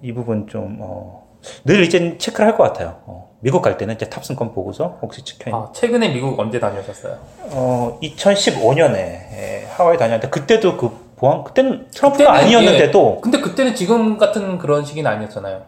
[0.00, 1.28] 이 부분 좀, 어,
[1.66, 2.96] 늘 이제 체크를 할 것 같아요.
[3.04, 5.62] 어, 미국 갈 때는 이제 탑승권 보고서 혹시 찍혀있는.
[5.62, 7.18] 아, 최근에 미국 언제 다녀오셨어요?
[7.50, 14.16] 어, 2015년에 예, 하와이 다녔는데 그때도 그 보안, 그때는 트럼프가 그때는, 아니었는데도 근데 그때는 지금
[14.16, 15.62] 같은 그런 시기는 아니었잖아요.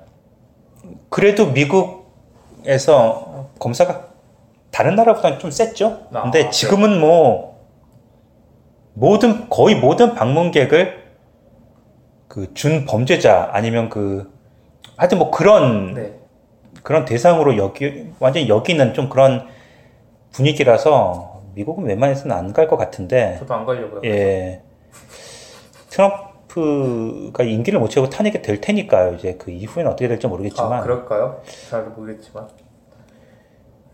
[1.11, 4.10] 그래도 미국에서 검사가
[4.71, 6.07] 다른 나라보다는 좀 셌죠.
[6.13, 6.51] 아, 근데 네.
[6.51, 7.59] 지금은 뭐
[8.95, 11.01] 모든 거의 모든 방문객을
[12.29, 14.31] 그 준 범죄자 아니면 그
[14.97, 16.15] 하여튼 뭐 그런 네.
[16.83, 19.49] 그런 대상으로 여기 완전히 여기는 좀 그런
[20.33, 24.03] 분위기라서 미국은 웬만해서는 안 갈 것 같은데 저도 안 가려고요.
[24.05, 24.63] 예
[25.91, 29.15] 트럼프가 임기를 못 채우고 탄핵이 될 테니까요.
[29.15, 31.41] 이제 그 이후에는 어떻게 될지 모르겠지만 아, 그럴까요?
[31.69, 32.47] 잘 모르겠지만.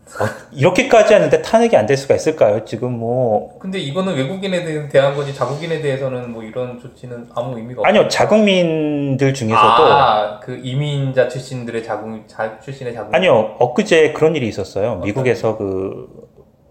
[0.07, 2.63] 어, 이렇게까지 하는데 탄핵이 안 될 수가 있을까요?
[2.65, 7.89] 지금 뭐 근데 이거는 외국인에 대한 거지 자국인에 대해서는 뭐 이런 조치는 아무 의미가 없어요.
[7.89, 13.13] 아니요 자국민들 중에서도 아, 그 이민자 출신들의 자국 자, 출신의 자국.
[13.13, 14.95] 아니요 엊그제 그런 일이 있었어요.
[14.97, 16.07] 미국에서 그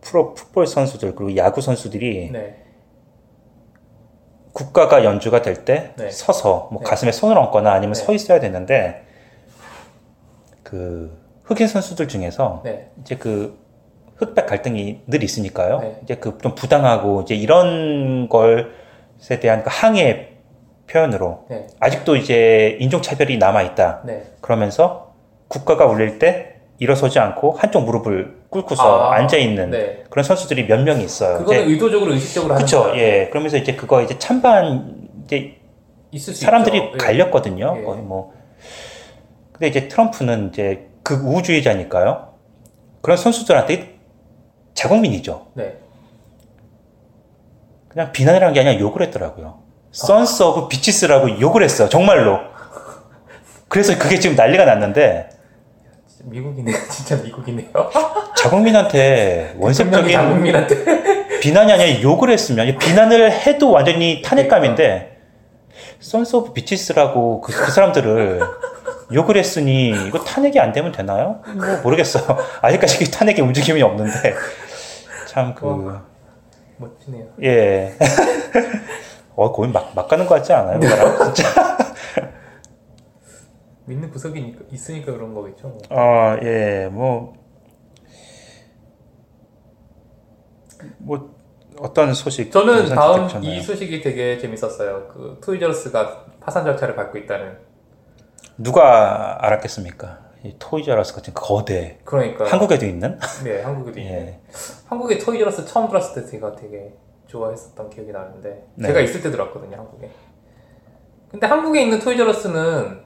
[0.01, 2.63] 프로 풋볼 선수들 그리고 야구 선수들이 네.
[4.53, 6.11] 국가가 연주가 될때 네.
[6.11, 6.89] 서서 뭐 네.
[6.89, 8.03] 가슴에 손을 얹거나 아니면 네.
[8.03, 9.05] 서 있어야 되는데
[10.63, 12.91] 그 흑인 선수들 중에서 네.
[13.01, 13.59] 이제 그
[14.17, 15.81] 흑백 갈등이 늘 있으니까요.
[15.81, 16.01] 네.
[16.03, 20.33] 이제 그 좀 부당하고 이제 이런 것에 대한 그 항의
[20.89, 21.67] 표현으로 네.
[21.81, 24.03] 아직도 이제 인종 차별이 남아 있다.
[24.05, 24.25] 네.
[24.41, 25.15] 그러면서
[25.49, 30.05] 국가가 울릴 때 일어서지 않고 한쪽 무릎을 꿇고서 아, 앉아 있는 네.
[30.11, 31.39] 그런 선수들이 몇 명이 있어요.
[31.39, 32.85] 그거는 이제 의도적으로 의식적으로 하는 그렇죠.
[32.91, 32.97] 거예요.
[32.99, 33.29] 예.
[33.31, 35.57] 그러면서 이제 그거 이제 찬반 이제
[36.13, 36.91] 있을 수 사람들이 있죠.
[36.95, 36.97] 예.
[36.99, 37.77] 갈렸거든요.
[37.79, 37.83] 예.
[37.83, 38.33] 거의 뭐.
[39.53, 42.35] 근데 이제 트럼프는 이제 극우주의자니까요.
[43.01, 43.95] 그런 선수들한테
[44.75, 45.47] 자국민이죠.
[45.55, 45.77] 네.
[47.89, 49.61] 그냥 비난을 한 게 아니라 욕을 했더라고요.
[49.93, 51.89] sons of bitches라고 욕을 했어.
[51.89, 52.41] 정말로.
[53.69, 55.29] 그래서 그게 지금 난리가 났는데
[56.07, 56.77] 진짜 미국이네요.
[56.91, 57.69] 진짜 미국이네요.
[58.37, 65.17] 자국민한테 원색적인 자국민한테 비난이 아니라 욕을 했으면 비난을 해도 완전히 탄핵감인데
[66.01, 68.41] sons of bitches라고 그, 그 사람들을
[69.13, 71.41] 욕을 했으니 이거 탄핵이 안 되면 되나요?
[71.55, 72.25] 뭐 모르겠어요.
[72.63, 74.35] 아직까지 그 탄핵의 움직임이 없는데
[75.29, 76.01] 참 그
[76.79, 77.27] 멋지네요.
[77.43, 77.95] 예.
[79.35, 80.81] 어, 거의 막, 막 가는 것 같지 않아요?
[80.81, 81.35] 그 사람?
[81.35, 81.77] 진짜.
[83.87, 85.69] 믿는 구석이 있으니까 그런 거겠죠.
[85.69, 85.79] 뭐.
[85.91, 87.35] 어, 예, 뭐,
[90.99, 91.35] 뭐,
[91.79, 92.51] 어떤 소식?
[92.51, 93.29] 저는 다음?
[93.43, 95.09] 이 소식이 되게 재밌었어요.
[95.09, 97.59] 그 토이저스가 파산 절차를 밟고 있다는.
[98.59, 100.19] 누가 알았겠습니까?
[100.45, 101.99] 이 토이저러스 같은 거대.
[102.05, 103.19] 그러니까 한국에도 있는?
[103.45, 104.15] 네 한국에도 있는.
[104.15, 104.41] 예.
[104.87, 106.95] 한국에 토이저러스 처음 들었을 때 제가 되게
[107.27, 108.89] 좋아했었던 기억이 나는데 네.
[108.89, 110.11] 제가 있을 때 들었거든요 한국에.
[111.31, 113.05] 근데 한국에 있는 토이저러스는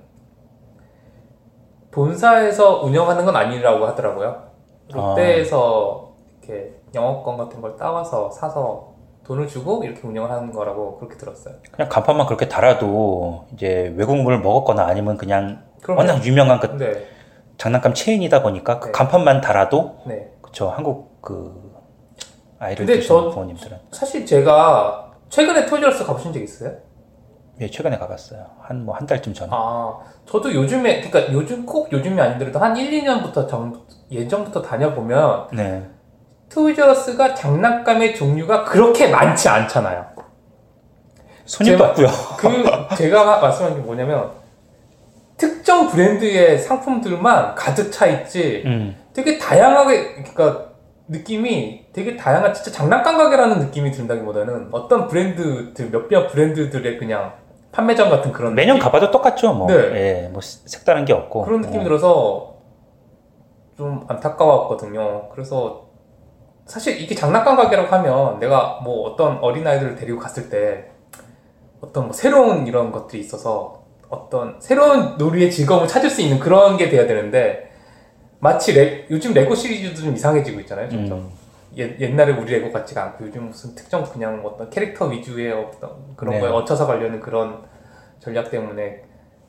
[1.90, 4.50] 본사에서 운영하는 건 아니라고 하더라고요.
[4.92, 8.89] 롯데에서 이렇게 영업권 같은 걸 따와서 사서
[9.30, 11.54] 돈을 주고 이렇게 운영을 하는 거라고 그렇게 들었어요.
[11.70, 17.06] 그냥 간판만 그렇게 달아도 이제 외국물을 먹었거나 아니면 그냥 그럼 워낙 유명한 그 네,
[17.56, 18.92] 장난감 체인이다 보니까 그 네.
[18.92, 20.32] 간판만 달아도 네.
[20.42, 21.72] 그쵸 한국 그
[22.58, 26.72] 아이를 저- 부모님들은 사실 제가 최근에 토이저러스 가보신 적 있어요?
[27.60, 32.20] 예 최근에 가봤어요 한 뭐 한 달쯤 전에 아, 저도 요즘에, 그러니까 요즘 꼭 요즘이
[32.20, 35.88] 아니더라도 한 1, 2년부터 전, 예전부터 다녀보면 네
[36.52, 40.06] 토이저러스가 장난감의 종류가 그렇게 많지 않잖아요.
[41.44, 42.06] 손님도 없고요
[42.38, 44.30] 그 제가 말씀한 게 뭐냐면
[45.36, 48.96] 특정 브랜드의 상품들만 가득 차 있지 음.
[49.12, 50.66] 되게 다양하게 그러니까
[51.08, 57.32] 느낌이 되게 다양한 진짜 장난감 가게라는 느낌이 든다기보다는 어떤 브랜드들 몇몇 브랜드들의 그냥
[57.72, 58.84] 판매점 같은 그런 매년 느낌?
[58.84, 59.66] 가봐도 똑같죠 뭐.
[59.66, 59.74] 네.
[59.74, 61.44] 예, 뭐 스- 색다른 게 없고.
[61.44, 61.84] 그런 느낌이 어.
[61.84, 62.54] 들어서
[63.76, 65.30] 좀 안타까웠거든요.
[65.30, 65.89] 그래서
[66.70, 70.84] 사실 이게 장난감 가게라고 하면 내가 뭐 어떤 어린아이들을 데리고 갔을 때
[71.80, 76.88] 어떤 뭐 새로운 이런 것들이 있어서 어떤 새로운 놀이의 즐거움을 찾을 수 있는 그런 게
[76.88, 77.72] 돼야 되는데
[78.38, 80.88] 마치 레- 요즘 레고 시리즈도 좀 이상해지고 있잖아요.
[80.88, 81.18] 점점.
[81.18, 81.30] 음.
[81.76, 86.34] 옛, 옛날에 우리 레고 같지가 않고 요즘 무슨 특정 그냥 어떤 캐릭터 위주의 어떤 그런
[86.34, 86.40] 네.
[86.40, 87.62] 거에 얹혀서 가려는 그런
[88.20, 89.02] 전략 때문에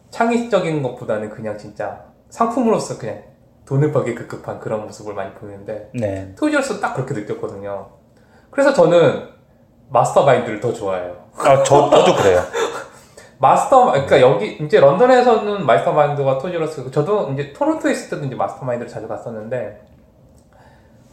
[0.10, 3.22] 창의적인 것보다는 그냥 진짜 상품으로서 그냥
[3.72, 6.36] 돈을 벌기 급급한 그런 모습을 많이 보이는데 네.
[6.38, 7.88] 토이저스 딱 그렇게 느꼈거든요.
[8.50, 9.30] 그래서 저는
[9.90, 11.16] 마스터마인드를 더 좋아해요.
[11.38, 12.42] 아, 저, 저도 그래요.
[13.40, 19.08] 마스터 그러니까 여기 이제 런던에서는 마스터마인드가 토이저스 저도 이제 토론토에 있을 때도 이제 마스터마인드를 자주
[19.08, 19.82] 갔었는데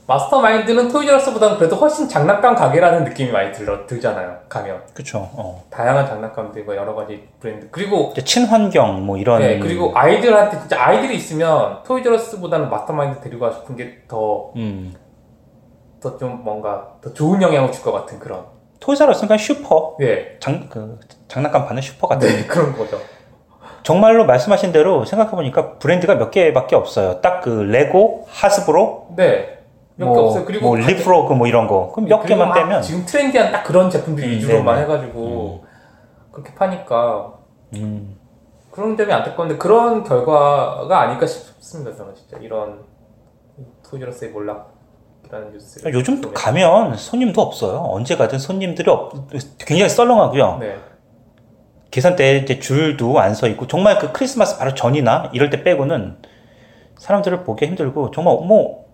[0.09, 4.38] 마스터마인드는 토이저스보다는 그래도 훨씬 장난감 가게라는 느낌이 많이 들어 들잖아요.
[4.49, 5.29] 가면 그쵸.
[5.35, 5.62] 어.
[5.68, 9.38] 다양한 장난감들과 여러 가지 브랜드 그리고 친환경, 뭐 이런.
[9.40, 14.53] 네 그리고 아이들한테 진짜 아이들이 있으면 토이저스보다는 마스터마인드 데리고 가고 싶은 게 더 더 좀
[14.57, 16.40] 음.
[16.42, 18.47] 뭔가 더 좋은 영향을 줄 것 같은 그런
[18.81, 19.94] 토이자러스는 그냥 슈퍼.
[20.01, 22.27] 네, 장, 그, 장난감 파는 슈퍼 같은.
[22.29, 22.99] 네 그런 거죠.
[23.83, 27.21] 정말로 말씀하신 대로 생각해보니까 브랜드가 몇 개밖에 없어요.
[27.21, 29.58] 딱 그 레고, 하스브로, 네.
[29.99, 30.45] 몇개 뭐, 없어요.
[30.45, 31.91] 그리고 뭐 리프로그 뭐 이런 거.
[31.93, 32.83] 그럼 몇 그리고 개만 막 빼면.
[32.83, 34.83] 지금 트렌디한 딱 그런 제품들이 음, 위주로만 네네.
[34.87, 35.65] 해가지고
[36.31, 37.35] 그렇게 파니까
[37.75, 38.17] 음.
[38.71, 41.97] 그런 점이 안타까운데 그런 결과가 아닐까 싶습니다.
[41.97, 42.85] 저는 진짜 이런
[43.91, 45.81] 토이저러스의 몰락이라는 뉴스.
[45.93, 47.79] 요즘 또 가면 손님도 없어요.
[47.89, 49.13] 언제 가든 손님들이 없,
[49.59, 50.59] 굉장히 썰렁하고요.
[50.61, 50.77] 네,
[51.91, 56.19] 계산대 이제 줄도 안 서 있고 정말 그 크리스마스 바로 전이나 이럴 때 빼고는
[56.99, 58.88] 사람들을 보기 힘들고 정말 뭐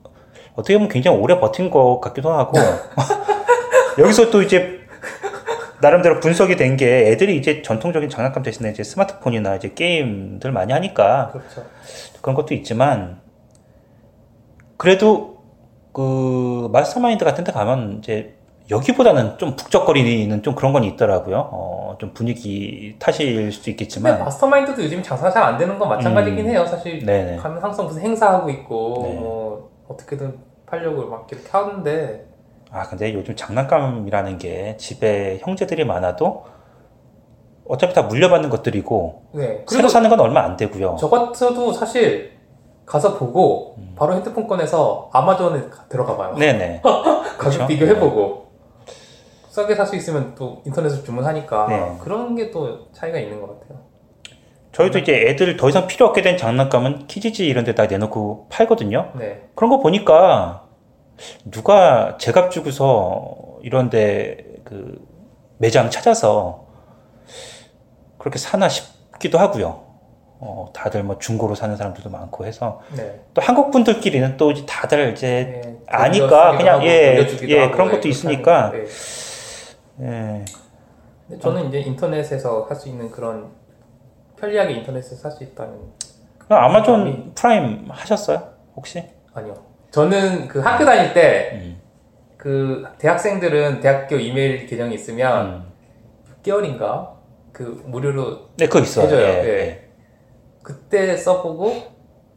[0.54, 2.58] 어떻게 보면 굉장히 오래 버틴 것 같기도 하고
[3.98, 4.80] 여기서 또 이제
[5.80, 11.30] 나름대로 분석이 된 게 애들이 이제 전통적인 장난감 대신에 이제 스마트폰이나 이제 게임들 많이 하니까
[11.32, 11.64] 그렇죠.
[12.22, 13.20] 그런 것도 있지만
[14.76, 15.34] 그래도
[15.92, 18.34] 그 마스터마인드 같은 데 가면 이제
[18.70, 21.50] 여기보다는 좀 북적거리는 좀 그런 건 있더라고요.
[21.52, 26.50] 어, 좀 분위기 탓일 수도 있겠지만 마스터마인드도 요즘 장사 잘 안 되는 건 마찬가지긴 음.
[26.50, 26.64] 해요.
[26.66, 27.36] 사실 네네.
[27.36, 29.14] 가면 항상 무슨 행사하고 있고 네.
[29.20, 29.43] 뭐
[29.88, 32.26] 어떻게든 팔려고 막 이렇게 하는데
[32.70, 36.44] 아 근데 요즘 장난감이라는 게 집에 형제들이 많아도
[37.66, 39.64] 어차피 다 물려받는 것들이고 네.
[39.68, 40.96] 새로 사는 건 얼마 안 되고요.
[40.98, 42.32] 저 같아도 사실
[42.84, 43.94] 가서 보고 음.
[43.96, 46.34] 바로 핸드폰 꺼내서 아마존에 가- 들어가 봐요.
[46.36, 46.82] 네네.
[46.82, 47.66] 가격 그쵸?
[47.66, 48.44] 비교해보고
[49.48, 51.96] 싸게 살 수 있으면 또 인터넷으로 주문하니까 네.
[52.00, 53.78] 그런 게 또 차이가 있는 것 같아요.
[54.74, 59.12] 저희도 이제 애들 더 이상 필요 없게 된 장난감은 키즈지 이런 데다 내놓고 팔거든요.
[59.18, 60.64] 네, 그런 거 보니까
[61.50, 64.98] 누가 제값 주고서 이런 데 그
[65.58, 66.66] 매장 찾아서
[68.18, 69.84] 그렇게 사나 싶기도 하고요.
[70.40, 73.20] 어, 다들 뭐 중고로 사는 사람들도 많고 해서 네.
[73.32, 78.08] 또 한국 분들끼리는 또 이제 다들 이제 예, 아니까 그냥 예, 예, 그런 예, 것도
[78.08, 78.66] 있으니까.
[78.66, 78.86] 하는데,
[80.02, 80.44] 예.
[81.40, 83.50] 저는 이제 인터넷에서 할 수 있는 그런
[84.44, 85.72] 편리하게 인터넷에서 살 수 있다는
[86.38, 88.42] 그럼 아마존 프라임 하셨어요?
[88.76, 89.02] 혹시?
[89.32, 89.54] 아니요.
[89.90, 91.80] 저는 그 학교 다닐 때 음.
[92.36, 95.72] 그 대학생들은 대학교 이메일 계정이 있으면 음.
[96.42, 97.14] 6개월인가
[97.52, 99.06] 그 무료로 네, 그거 있어요.
[99.06, 99.20] 해줘요.
[99.26, 99.48] 예, 예.
[99.60, 99.88] 예.
[100.62, 101.94] 그때 써보고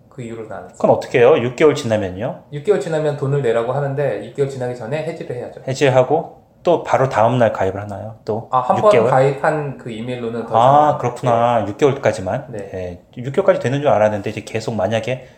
[0.09, 0.67] 그 이후로는 안.
[0.69, 1.33] 그건 어떻게 해요?
[1.33, 2.45] 6개월 지나면요?
[2.53, 5.61] 6개월 지나면 돈을 내라고 하는데 6개월 지나기 전에 해지를 해야죠.
[5.67, 8.17] 해지하고 또 바로 다음 날 가입을 하나요?
[8.25, 9.09] 또 아, 한번 6개월?
[9.09, 11.65] 가입한 그 이메일로는 더 아, 그렇구나.
[11.65, 12.47] 6개월까지만.
[12.49, 12.69] 네.
[13.15, 13.21] 예.
[13.21, 15.29] 6개월까지 되는 줄 알았는데 이제 계속 만약에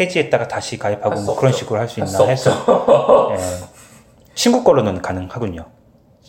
[0.00, 1.52] 해지했다가 다시 가입하고 뭐 그런.
[1.52, 2.50] 식으로 할 수 있나 해서
[3.30, 3.36] 예.
[4.34, 5.64] 친구 걸로는 가능하군요.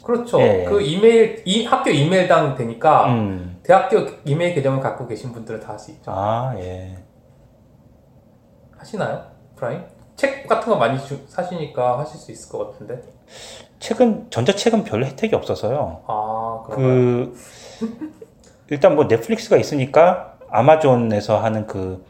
[0.04, 0.40] 그렇죠.
[0.42, 0.66] 예.
[0.70, 3.60] 그 이메일 이 학교 이메일당 되니까 음.
[3.64, 6.12] 대학교 이메일 계정을 갖고 계신 분들은 다 할 수 있죠.
[6.14, 7.00] 아, 예.
[8.78, 9.24] 하시나요?
[9.56, 9.84] 프라임?
[10.16, 13.02] 책 같은 거 많이 주- 사시니까 하실 수 있을 것 같은데.
[13.80, 16.04] 책은 전자책은 별 혜택이 없어서요.
[16.08, 16.88] 아, 그런가요?
[16.88, 17.34] 그
[18.70, 22.10] 일단 뭐 넷플릭스가 있으니까 아마존에서 하는 그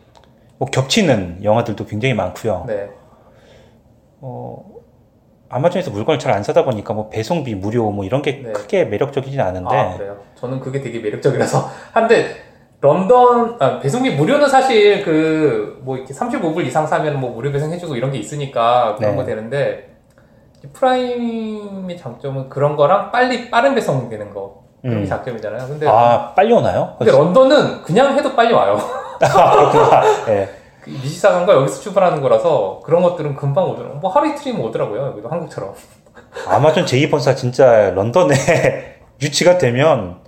[0.60, 2.66] 뭐 겹치는 영화들도 굉장히 많고요.
[2.68, 2.90] 네.
[4.20, 4.66] 어,
[5.48, 8.52] 아마존에서 물건을 잘 안 사다 보니까 뭐 배송비 무료 뭐 이런 게 네.
[8.52, 10.18] 크게 매력적이진 않은데 아, 그래요?
[10.36, 11.70] 저는 그게 되게 매력적이라서.
[11.94, 12.36] 한데,
[12.82, 18.12] 런던, 아, 배송비 무료는 사실 그, 뭐 이렇게 35불 이상 사면 뭐 무료 배송해주고 이런
[18.12, 19.18] 게 있으니까 그런 네.
[19.18, 19.99] 거 되는데, 이
[20.68, 24.60] 프라임의 장점은 그런 거랑 빨리, 빠른 배송 되는 거.
[24.82, 25.08] 그런 게 음.
[25.10, 25.68] 장점이잖아요.
[25.68, 26.96] 근데, 아 빨리 오나요?
[26.98, 28.80] 근데 런던은 그냥 해도 빨리 와요.
[29.22, 30.04] 아, 그렇구나.
[30.30, 30.50] 예.
[30.82, 34.00] 그 미시사가 여기서 출발하는 거라서 그런 것들은 금방 오더라고요.
[34.00, 35.08] 뭐 하루 이틀이면 오더라고요.
[35.08, 35.74] 여기도 한국처럼.
[36.48, 38.34] 아마존 제2본사 진짜 런던에
[39.22, 40.20] 유치가 되면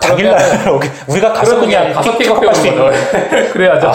[0.00, 0.38] 당일날
[1.08, 2.90] 우리가 가서 그냥 가서 픽- 픽업할 수 있는.
[3.52, 3.92] 그래야죠.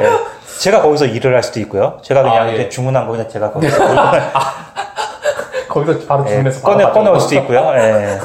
[0.00, 0.29] 예.
[0.60, 1.98] 제가 거기서 일을 할 수도 있고요.
[2.02, 2.54] 제가 그냥 아, 예.
[2.54, 3.78] 이제 주문한 거 그냥 제가 거기서
[5.68, 6.92] 거기서 바로 예, 주문해서 바로 꺼내 가져오고.
[6.92, 7.72] 꺼내 올 수도 있고요.
[7.76, 8.18] 예.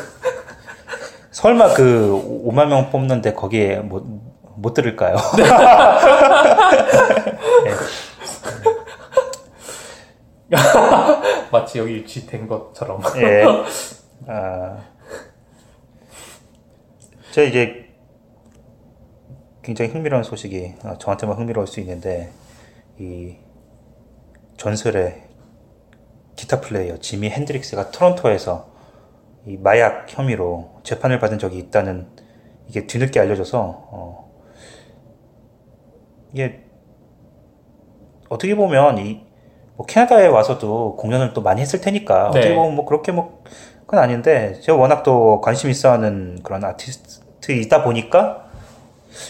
[1.31, 4.03] 설마 그 5만 명 뽑는데 거기에 못,
[4.57, 5.15] 못 들을까요?
[11.51, 13.01] 마치 여기 유치된 것처럼.
[13.17, 13.45] 예.
[14.27, 14.77] 아,
[17.31, 17.84] 제가 이제
[19.65, 22.29] 굉장히 흥미로운 소식이 어, 저한테만 흥미로울 수 있는데
[22.99, 23.35] 이
[24.57, 25.23] 전설의
[26.35, 28.73] 기타 플레이어 지미 핸드릭스가 토론토에서
[29.47, 32.07] 이 마약 혐의로 재판을 받은 적이 있다는
[32.67, 34.31] 이게 뒤늦게 알려져서 어,
[36.33, 36.63] 이게
[38.29, 39.25] 어떻게 보면 이
[39.77, 42.39] 뭐 캐나다에 와서도 공연을 또 많이 했을 테니까 네.
[42.39, 43.43] 어떻게 보면 뭐 그렇게 뭐
[43.81, 48.44] 그건 아닌데 제가 워낙 또 관심 있어하는 그런 아티스트이다 보니까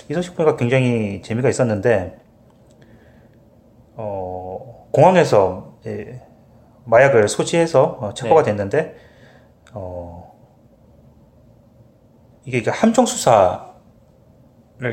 [0.10, 2.18] 이 소식 보니까 굉장히 재미가 있었는데
[3.96, 6.22] 어, 공항에서 이제
[6.86, 8.52] 마약을 소지해서 어, 체포가 네.
[8.52, 8.96] 됐는데
[9.74, 10.34] 어,
[12.46, 13.70] 이게 함정 수사를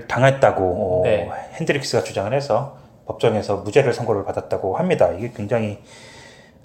[0.08, 1.28] 당했다고 어, 네.
[1.54, 5.10] 핸드릭스가 주장을 해서 법정에서 무죄를 선고를 받았다고 합니다.
[5.12, 5.82] 이게 굉장히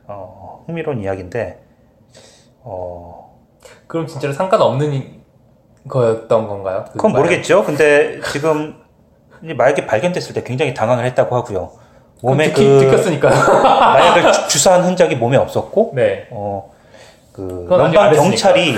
[0.05, 1.59] 어, 흥미로운 이야기인데
[2.61, 3.37] 어,
[3.87, 5.16] 그럼 진짜로 상관없는 이-
[5.87, 6.85] 거였던 건가요?
[6.87, 7.11] 그 그건?
[7.13, 7.63] 모르겠죠.
[7.63, 8.75] 근데 지금
[9.43, 11.71] 이 마약이 발견됐을 때 굉장히 당황을 했다고 하고요.
[12.23, 13.29] 몸에 듣기, 그 듣겼으니까.
[13.61, 16.27] 마약을 주- 주사한 흔적이 몸에 없었고, 네.
[16.31, 16.71] 어,
[17.31, 18.75] 그 연방 안 경찰이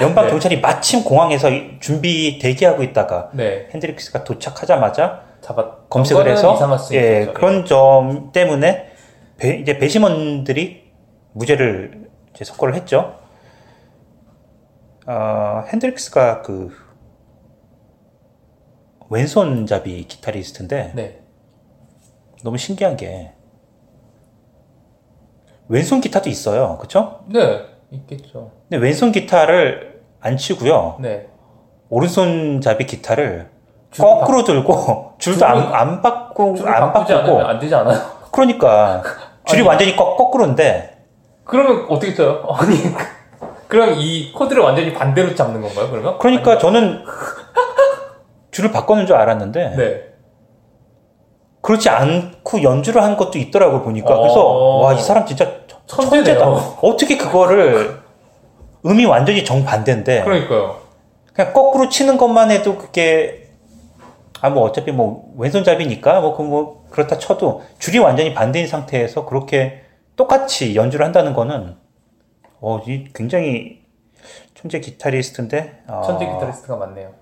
[0.00, 0.30] 연방 네.
[0.32, 3.68] 경찰이 마침 공항에서 이- 준비 대기하고 있다가 네.
[3.72, 5.88] 핸드릭스가 도착하자마자 잡았.
[5.88, 6.56] 검색을 해서
[6.92, 7.32] 예, 있겠죠.
[7.34, 8.90] 그런 점 때문에
[9.38, 10.82] 배, 이제 배심원들이
[11.32, 13.14] 무죄를 이제 선고를 했죠.
[15.06, 16.70] 어, 핸드릭스가 그
[19.10, 21.22] 왼손잡이 기타리스트인데 네.
[22.42, 23.32] 너무 신기한 게
[25.68, 27.24] 왼손 기타도 있어요, 그렇죠?
[27.26, 27.66] 네.
[27.90, 28.50] 있겠죠.
[28.68, 31.28] 근데 왼손 기타를 안 치고요, 네.
[31.88, 33.50] 오른손잡이 기타를
[33.90, 36.02] 줄 거꾸로 들고 줄도 안, 안
[36.56, 37.98] 줄을 안 바꾸고 안 되지 않아요?
[38.30, 39.02] 그러니까
[39.44, 39.68] 줄이 아니.
[39.68, 41.04] 완전히 거, 거꾸로인데
[41.44, 42.42] 그러면 어떻게 쳐요?
[42.48, 42.76] 아니,
[43.72, 46.18] 그럼 이 코드를 완전히 반대로 잡는 건가요, 그러면?
[46.18, 47.06] 그러니까 저는
[48.50, 50.02] 줄을 바꾸는 줄 알았는데 네.
[51.62, 54.82] 그렇지 않고 연주를 한 것도 있더라고요 보니까 그래서 어.
[54.84, 55.50] 와이 사람 진짜
[55.86, 56.24] 천재네요.
[56.24, 56.48] 천재다
[56.82, 57.98] 어떻게 그거를
[58.84, 60.76] 음이 완전히 정반대인데 그러니까요.
[61.32, 63.48] 그냥 거꾸로 치는 것만 해도 그게
[64.42, 69.80] 아 뭐 어차피 뭐 왼손잡이니까 뭐 그뭐 그렇다 쳐도 줄이 완전히 반대인 상태에서 그렇게
[70.16, 71.76] 똑같이 연주를 한다는 거는
[72.62, 73.82] 어 이 굉장히
[74.54, 77.12] 천재 기타리스트인데 어, 천재 기타리스트가 많네요.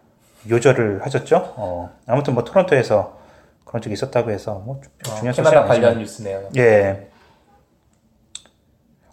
[0.49, 1.55] 요절을 하셨죠.
[1.57, 3.18] 어, 아무튼 뭐 토론토에서
[3.64, 6.49] 그런 적이 있었다고 해서 뭐 주- 어, 중요한 소식은 캐나다 관련 뉴스네요.
[6.57, 7.09] 예.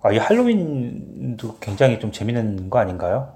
[0.01, 3.33] 아, 이 할로윈도 굉장히 좀 재밌는 거 아닌가요?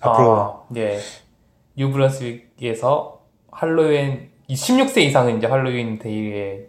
[0.00, 0.98] 앞으로 아, 예.
[1.76, 6.68] 뉴브런스윅에서 할로윈 이 16세 이상은 이제 할로윈 데이에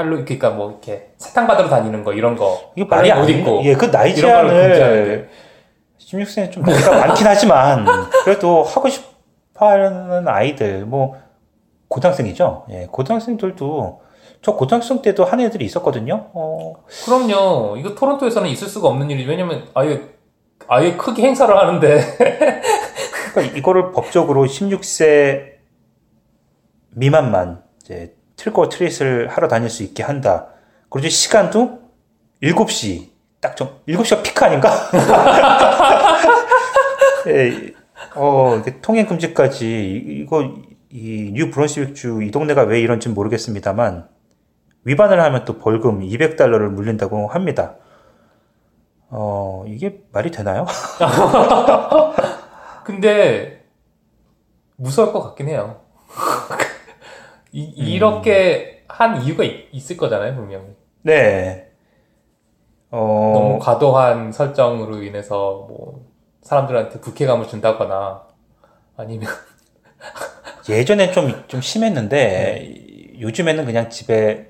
[0.00, 3.28] 할로 그러니까 뭐 이렇게 사탕 받으러 다니는 거 이런 거 이게 말이 안 못.
[3.28, 5.28] 입고 예, 그 나이 제한을 금지하는데.
[5.98, 7.86] 16세는 좀 나이가 많긴 하지만
[8.24, 11.16] 그래도 하고 싶어하는 아이들 뭐
[11.88, 12.66] 고등학생이죠.
[12.70, 14.00] 예, 고등학생들도
[14.42, 16.30] 저 고등학생 때도 한 애들이 있었거든요.
[16.32, 16.74] 어,
[17.04, 17.76] 그럼요.
[17.76, 19.28] 이거 토론토에서는 있을 수가 없는 일이죠.
[19.30, 20.02] 왜냐면 아예
[20.66, 22.00] 아예 크게 행사를 하는데
[23.32, 25.50] 그러니까 이거를 법적으로 16세
[26.90, 30.46] 미만만 이제 틀고 트릿을 하러 다닐 수 있게 한다.
[30.88, 31.78] 그리고 시간도
[32.42, 34.70] 7시 딱 좀, 7시가 피크 아닌가?
[37.28, 37.72] 예,
[38.14, 40.42] 어, 이게 통행 금지까지 이- 이거
[40.92, 44.08] 이 뉴 브런스윅주 이 동네가 왜 이런지 는 모르겠습니다만
[44.84, 47.76] 위반을 하면 또 벌금 200달러를 물린다고 합니다.
[49.10, 50.66] 어, 이게 말이 되나요?
[52.84, 53.64] 근데
[54.76, 55.82] 무서울 것 같긴 해요.
[57.52, 60.66] 이, 이렇게 한 이유가 있, 있을 거잖아요, 분명히.
[61.02, 61.68] 네.
[62.90, 66.10] 어, 너무 과도한 설정으로 인해서 뭐
[66.42, 68.22] 사람들한테 불쾌감을 준다거나
[68.96, 69.30] 아니면
[70.68, 74.48] 예전엔 좀, 좀 심했는데, 요즘에는 그냥 집에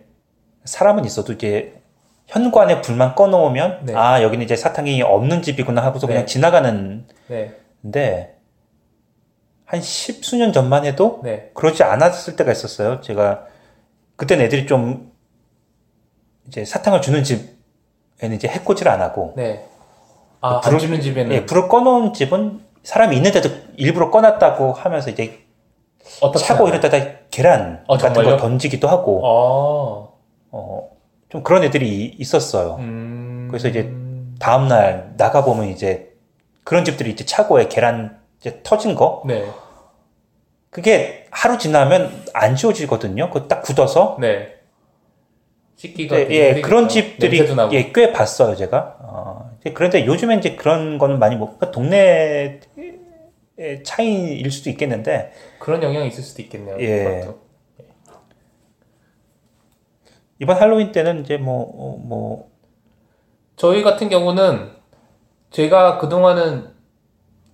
[0.64, 1.80] 사람은 있어도 이제
[2.26, 3.94] 현관에 불만 꺼놓으면, 네.
[3.94, 6.26] 아, 여기는 이제 사탕이 없는 집이구나 하고서 그냥 네.
[6.26, 7.56] 지나가는, 네,
[7.90, 8.39] 데
[9.70, 13.00] 한 십수년 전만 해도 네, 그러지 않았을 때가 있었어요.
[13.02, 13.44] 제가,
[14.16, 15.12] 그땐 애들이 좀,
[16.48, 19.64] 이제 사탕을 주는 집에는 이제 해코지를 안 하고, 네.
[20.40, 25.38] 아, 안 불을- 주는 집에는 예, 불을 꺼놓은 집은 사람이 있는데도 일부러 꺼놨다고 하면서 이제
[26.36, 28.30] 차고 때다 계란 어, 같은 정말요?
[28.38, 30.18] 걸 던지기도 하고, 어,
[30.50, 30.90] 어,
[31.28, 32.74] 좀 그런 애들이 있었어요.
[32.80, 33.88] 음, 그래서 이제
[34.40, 36.12] 다음날 나가보면 이제
[36.64, 39.46] 그런 집들이 이제 차고에 계란 이제 터진 거, 네,
[40.70, 43.28] 그게 하루 지나면 안 지워지거든요.
[43.30, 44.16] 그거 딱 굳어서.
[44.20, 44.56] 네.
[45.76, 46.60] 씻기가 예, 되게 예.
[46.60, 47.38] 그런 집들이.
[47.72, 48.96] 예, 꽤 봤어요, 제가.
[49.00, 52.60] 어, 그런데 요즘엔 이제 그런 거는 많이 못, 그러니까 동네의
[53.84, 56.76] 차이일 수도 있겠는데, 그런 영향이 있을 수도 있겠네요.
[56.80, 57.20] 예.
[57.20, 57.40] 그것도.
[60.38, 62.50] 이번 할로윈 때는 이제 뭐, 어, 뭐,
[63.56, 64.70] 저희 같은 경우는
[65.50, 66.69] 제가 그동안은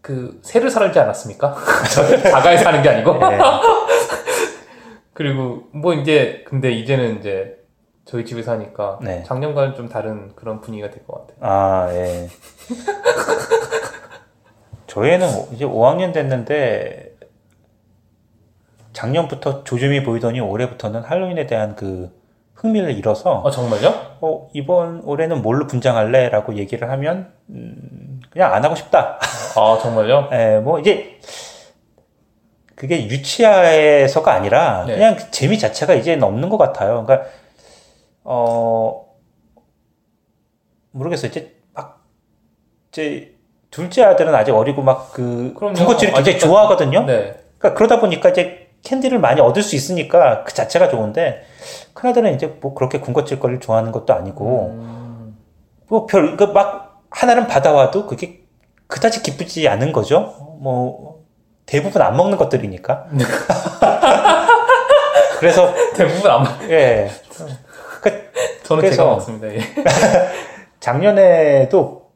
[0.07, 1.57] 그 새를 살지 않았습니까?
[2.31, 3.17] 자가에 사는 게 아니고.
[3.33, 3.39] 예,
[5.13, 7.57] 그리고 뭐 이제 근데 이제는 이제
[8.05, 9.25] 저희 집에 사니까 네.
[9.27, 11.39] 작년과는 좀 다른 그런 분위기가 될 것 같아요.
[11.41, 12.29] 아, 예.
[14.87, 17.17] 저희는 이제 5학년 됐는데,
[18.93, 22.11] 작년부터 조짐이 보이더니 올해부터는 할로윈에 대한 그
[22.55, 23.89] 흥미를 잃어서, 아 정말요?
[24.21, 26.29] 어, 이번 올해는 뭘로 분장할래?
[26.29, 29.19] 라고 얘기를 하면, 음, 그냥 안 하고 싶다.
[29.57, 30.29] 아 정말요?
[30.37, 31.19] 예, 뭐, 이제,
[32.75, 34.97] 그게 유치해서가 아니라, 네.
[34.97, 37.03] 그냥 그 재미 자체가 이제는 없는 것 같아요.
[37.07, 37.31] 그러니까,
[38.25, 39.07] 어,
[40.91, 41.31] 모르겠어요.
[41.31, 42.05] 이제 막,
[42.91, 43.35] 이제,
[43.71, 45.55] 둘째 아들은 아직 어리고 막 그.
[45.55, 47.07] 군것질을 굉장히 좋아하거든요.
[47.07, 47.41] 네.
[47.57, 51.43] 그러니까 그러다 보니까 이제 캔디를 많이 얻을 수 있으니까 그 자체가 좋은데,
[51.95, 55.39] 큰아들은 이제 뭐 그렇게 군것질 거리를 좋아하는 것도 아니고, 음,
[55.89, 56.86] 뭐 별, 그막
[57.17, 58.41] 하나는 받아와도 그게
[58.89, 60.35] 그다지 기쁘지 않은 거죠.
[60.61, 61.25] 뭐
[61.65, 63.07] 대부분 안 먹는 것들이니까.
[65.41, 67.11] 그래서 대부분 안 먹- 예.
[68.03, 68.11] 그
[68.65, 69.49] 저는 그래서- 제가 먹습니다.
[69.55, 69.61] 예.
[70.81, 72.07] 작년에도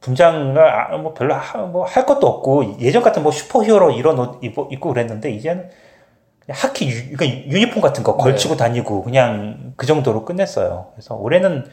[0.00, 1.36] 분장을 아, 뭐 별로
[1.70, 5.68] 뭐 할 것도 없고 예전 같은 뭐 슈퍼히어로 이런 옷 입고, 그랬는데 이제는
[6.48, 10.88] 하키 유, 그러니까 유니폼 같은 거 걸치고 다니고 그냥 그 정도로 끝냈어요.
[10.94, 11.66] 그래서 올해는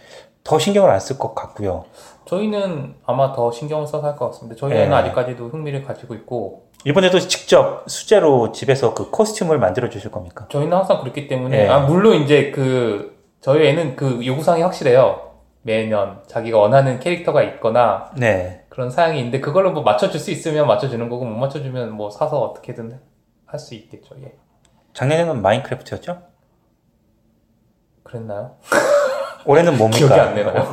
[0.43, 1.85] 더 신경을 안 쓸 것 같고요.
[2.27, 4.55] 저희는 아마 더 신경을 써서 할 것 같습니다.
[4.59, 4.95] 저희는 네.
[4.95, 10.45] 아직까지도 흥미를 가지고 있고 이번에도 직접 수제로 집에서 그 코스튬을 만들어 주실 겁니까?
[10.49, 11.69] 저희는 항상 그렇기 때문에 네.
[11.69, 15.23] 아 물론 이제 그 저희 애는 그 요구사항이 확실해요.
[15.63, 18.63] 매년 자기가 원하는 캐릭터가 있거나 네.
[18.69, 22.99] 그런 사양이 있는데 그걸로 뭐 맞춰줄 수 있으면 맞춰주는 거고 못 맞춰주면 뭐 사서 어떻게든
[23.45, 24.15] 할 수 있겠죠.
[24.23, 24.35] 예.
[24.93, 26.21] 작년에는 마인크래프트였죠?
[28.03, 28.55] 그랬나요?
[29.47, 29.97] 올해는 뭡니까?
[30.07, 30.47] 기억이 안 나요.
[30.49, 30.71] 어,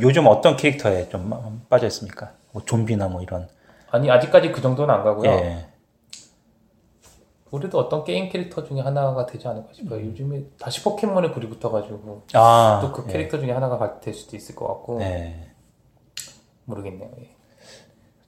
[0.00, 2.32] 요즘 어떤 캐릭터에 좀 빠져 있습니까?
[2.52, 3.48] 뭐 좀비나 뭐 이런.
[3.90, 5.30] 아니 아직까지 그 정도는 안 가고요.
[5.30, 5.66] 예.
[7.50, 10.04] 우리도 어떤 게임 캐릭터 중에 하나가 되지 않을까 싶어요.
[10.06, 12.80] 요즘에 다시 포켓몬에 불이 붙어가지고 아.
[12.82, 13.12] 또그 예.
[13.12, 15.50] 캐릭터 중에 하나가 갈- 될 수도 있을 것 같고 네.
[16.64, 17.10] 모르겠네요.
[17.20, 17.30] 예.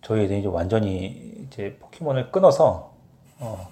[0.02, 2.92] 저희 이제 완전히 이제 포켓몬을 끊어서
[3.40, 3.68] 어,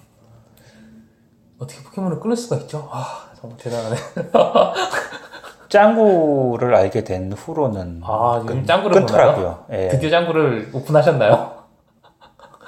[1.58, 2.88] 어떻게 포켓몬을 끊을 수가 있죠?
[2.90, 3.96] 아 정말 대단하네.
[5.74, 8.94] 짱구를 알게 된 후로는 아 끊, 짱구를?
[9.00, 9.64] 끊더라고요.
[9.72, 9.88] 예.
[9.88, 11.52] 드디어 짱구를 오픈하셨나요?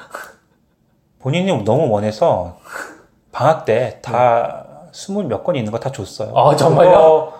[1.23, 2.57] 본인이 너무 원해서
[3.31, 6.33] 방학 때다 스물 몇 권 있는 거 다 줬어요.
[6.37, 7.33] 아, 정말요?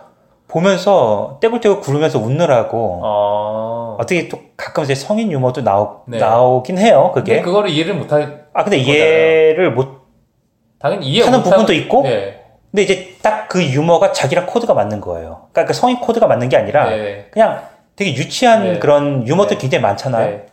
[0.47, 3.97] 보면서 떼굴떼굴 구르면서 웃느라고 어.
[3.99, 6.19] 어떻게 또 가끔 이제 성인 유머도 나오, 네.
[6.19, 7.11] 나오긴 해요.
[7.13, 7.43] 근데 그게.
[7.43, 8.77] 그거를 이해를 못할 아 근데.
[8.79, 9.89] 이해를 못
[10.79, 12.45] 당연히 이해 하는 부분도 있고 네.
[12.71, 15.49] 근데 이제 딱 그 유머가 자기랑 코드가 맞는 거예요.
[15.51, 17.29] 그러니까 그 성인 코드가 맞는 게 아니라 네.
[17.31, 17.63] 그냥
[17.97, 18.79] 되게 유치한 네.
[18.79, 19.57] 그런 유머도 네.
[19.57, 20.31] 굉장히 많잖아요.
[20.31, 20.47] 네.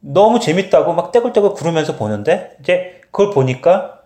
[0.00, 3.98] 너무 재밌다고 막 떼굴떼굴 구르면서 보는데 이제 그걸 보니까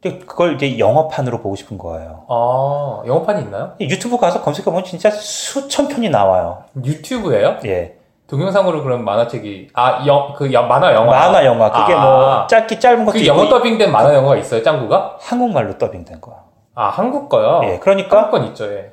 [0.00, 2.24] 그걸 이제 영어판으로 보고 싶은 거예요.
[2.30, 3.74] 아 영어판이 있나요?
[3.78, 6.64] 유튜브 가서 검색해보면 진짜 수천 편이 나와요.
[6.82, 7.58] 유튜브예요?
[7.66, 7.96] 예.
[8.30, 11.70] 동영상으로 그런 만화책이 아영그 만화 영화 만화 영화.
[11.72, 12.04] 그게 아.
[12.04, 15.16] 뭐 짧기 짧은 것도 그 영어 더빙된 만화 영화가 있어요 짱구가?
[15.20, 16.36] 한국말로 더빙된 거야.
[16.76, 17.60] 아 한국 거요?
[17.64, 17.80] 예.
[17.80, 18.92] 그러니까 한국 건 있죠 예.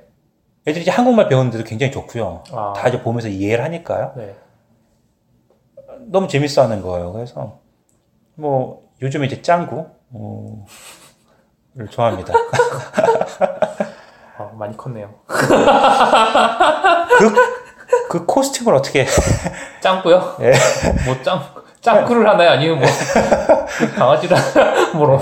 [0.65, 2.43] 애들이 이제 한국말 배우는데도 굉장히 좋고요.
[2.51, 2.73] 아.
[2.75, 4.13] 다 이제 보면서 이해를 하니까요.
[4.15, 4.35] 네.
[6.07, 7.13] 너무 재밌어 하는 거예요.
[7.13, 7.59] 그래서
[8.33, 10.65] 뭐 요즘에 이제 짱구 어,
[11.75, 12.33] 를 좋아합니다.
[14.39, 15.09] 아, 많이 컸네요.
[17.17, 17.33] 그,
[18.09, 19.05] 그 코스튬을 어떻게
[19.81, 20.37] 짱구요?
[20.41, 20.53] 예.
[21.05, 21.43] 뭐짱
[21.81, 22.49] 짱구를 하나요?
[22.51, 24.37] 아니면 뭐그 강아지를?
[24.95, 25.19] 뭐로?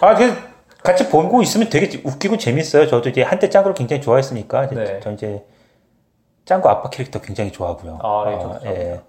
[0.00, 0.34] 아, 그
[0.82, 2.88] 같이 보고 있으면 되게 웃기고 재밌어요.
[2.88, 5.00] 저도 이제 한때 짱구를 굉장히 좋아했으니까 네.
[5.02, 5.44] 저 이제
[6.44, 7.98] 짱구 아빠 캐릭터 굉장히 좋아하고요.
[8.02, 8.60] 아, 예, 어.
[8.64, 9.00] 예.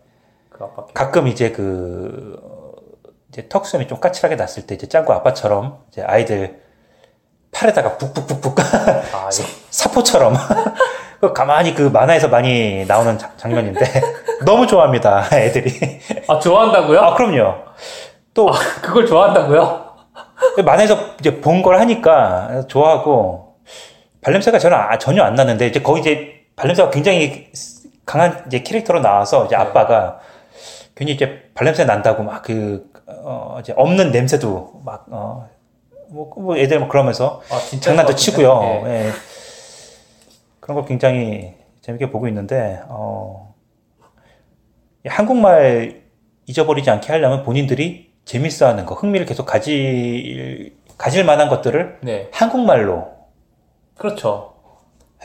[0.50, 2.74] 그 아빠 캐- 가끔 이제 그 어,
[3.30, 6.62] 이제 턱수염이 좀 까칠하게 났을 때 이제 짱구 아빠처럼 이제 아이들
[7.52, 9.46] 팔에다가 북북북북 아 예.
[9.72, 10.40] 사포처럼 그
[11.32, 13.80] 가만히 그 만화에서 많이 나오는 장- 장면인데
[14.46, 15.72] 너무 좋아합니다 애들이
[16.28, 17.00] 아 좋아한다고요?
[17.00, 17.56] 아 그럼요
[18.34, 18.50] 또
[18.82, 19.84] 그걸 좋아한다고요?
[20.66, 23.56] 만화에서 이제 본 걸 하니까 좋아하고
[24.22, 27.50] 발냄새가 저는 아- 전혀 안 나는데 이제 거기 이제 발냄새가 굉장히
[28.06, 29.62] 강한 이제 캐릭터로 나와서 이제 네.
[29.62, 30.20] 아빠가
[30.96, 35.48] 괜히 이제 발냄새 난다고 막그 어, 이제 없는 냄새도 막 어,
[36.10, 38.84] 뭐, 뭐 애들 막 그러면서 아 장난도 치고요.
[38.86, 39.08] 예.
[39.08, 39.12] 예.
[40.64, 43.54] 그런 걸 굉장히 재밌게 보고 있는데 어,
[45.06, 46.04] 이 한국말
[46.46, 52.30] 잊어버리지 않게 하려면 본인들이 재밌어하는 거, 흥미를 계속 가질 가질 만한 것들을 네.
[52.32, 53.10] 한국말로
[53.98, 54.54] 그렇죠.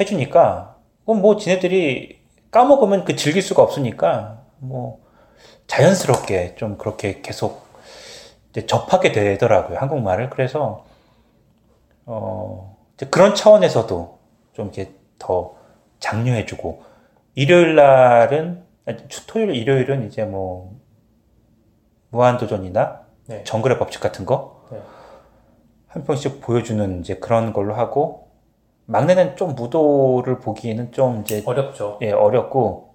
[0.01, 2.19] 해주니까 그건 뭐 지네들이
[2.51, 4.99] 까먹으면 그 즐길 수가 없으니까 뭐
[5.69, 7.65] 자연스럽게 좀 그렇게 계속
[8.67, 10.85] 접하게 되더라고요 한국말을 그래서
[12.07, 12.77] 어
[13.11, 14.19] 그런 차원에서도
[14.55, 15.55] 좀 이렇게 더
[16.01, 16.83] 장려해주고
[17.35, 20.79] 일요일 날은 아니, 토요일 일요일은 이제 뭐
[22.11, 23.45] 무한도전이나 네.
[23.45, 24.81] 정글의 법칙 같은 거 네.
[25.89, 28.29] 한 편씩 보여주는 이제 그런 걸로 하고
[28.87, 31.99] 막내는 좀 무도를 보기에는 좀 이제 어렵죠.
[32.01, 32.95] 예, 어렵고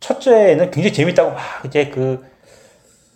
[0.00, 2.30] 첫째는 굉장히 재밌다고 막 이제 그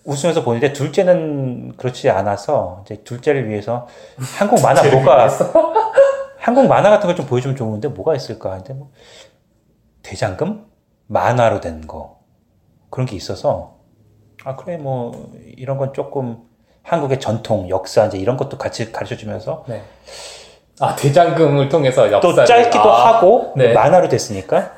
[0.05, 3.87] 웃으면서 보는데 둘째는 그렇지 않아서 이제 둘째를 위해서
[4.39, 5.29] 한국 만화 뭐가?
[6.47, 8.93] 한국 만화 같은 걸 좀 보여주면 좋은데 뭐가 있을까 하는데 뭐
[10.05, 10.65] 대장금?
[11.09, 12.21] 만화로 된 거.
[12.89, 13.79] 그런 게 있어서.
[14.45, 16.39] 아 그래 뭐 이런 건 조금
[16.85, 19.83] 한국의 전통 역사 이제 이런 것도 같이 가르쳐 주면서 네.
[20.79, 23.73] 아 대장금을 통해서 역사 또 짧기도 하고 네.
[23.73, 24.76] 만화로 됐으니까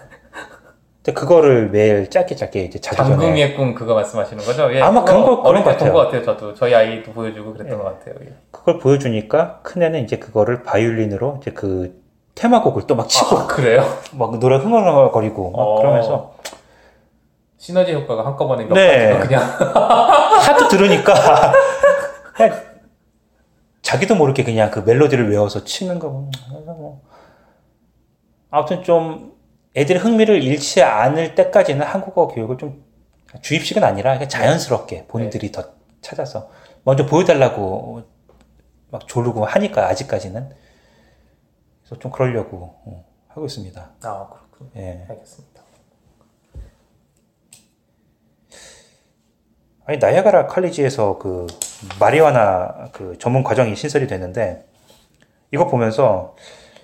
[1.03, 4.73] 근데 그거를 매일 짧게 짧게 이제 자기 전에 장금이의 꿈 그거 말씀하시는 거죠?
[4.75, 5.93] 예, 아마 그런 거- 그런 것 같아요.
[5.93, 6.25] 본것 같아요.
[6.25, 7.83] 저도 저희 아이도 보여주고 그랬던 예.
[7.83, 8.15] 것 같아요.
[8.27, 8.35] 예.
[8.51, 12.03] 그걸 보여주니까 큰 애는 이제 그거를 바이올린으로 이제 그
[12.35, 13.85] 테마곡을 또 막 치고 아, 그래요?
[14.13, 15.77] 막 노래 흥얼흥얼거리고 막 어.
[15.79, 16.35] 그러면서
[17.57, 19.19] 시너지 효과가 한꺼번에 몇 네.
[19.21, 21.15] 그냥 하도 들으니까
[22.35, 22.55] 그냥
[23.83, 26.31] 자기도 모르게 그냥 그 멜로디를 외워서 치는 거 뭐.
[26.53, 27.01] 그래서 뭐.
[28.51, 29.33] 아무튼 좀
[29.79, 32.85] 애들의 흥미를 잃지 않을 때까지는 한국어 교육을 좀
[33.43, 35.71] 주입식은 아니라 그냥 자연스럽게 본인들이 더
[36.01, 36.51] 찾아서
[36.83, 38.03] 먼저 보여달라고
[38.91, 40.51] 막 조르고 하니까 아직까지는
[41.83, 43.91] 그래서 좀 그러려고 어, 하고 있습니다.
[44.03, 44.71] 아 그렇군요.
[44.77, 45.07] 예.
[45.09, 45.63] 알겠습니다.
[49.85, 51.47] 아니 나야가라 칼리지에서 그
[52.01, 54.67] 마리화나 그 전문 과정이 신설이 됐는데
[55.53, 56.35] 이거 보면서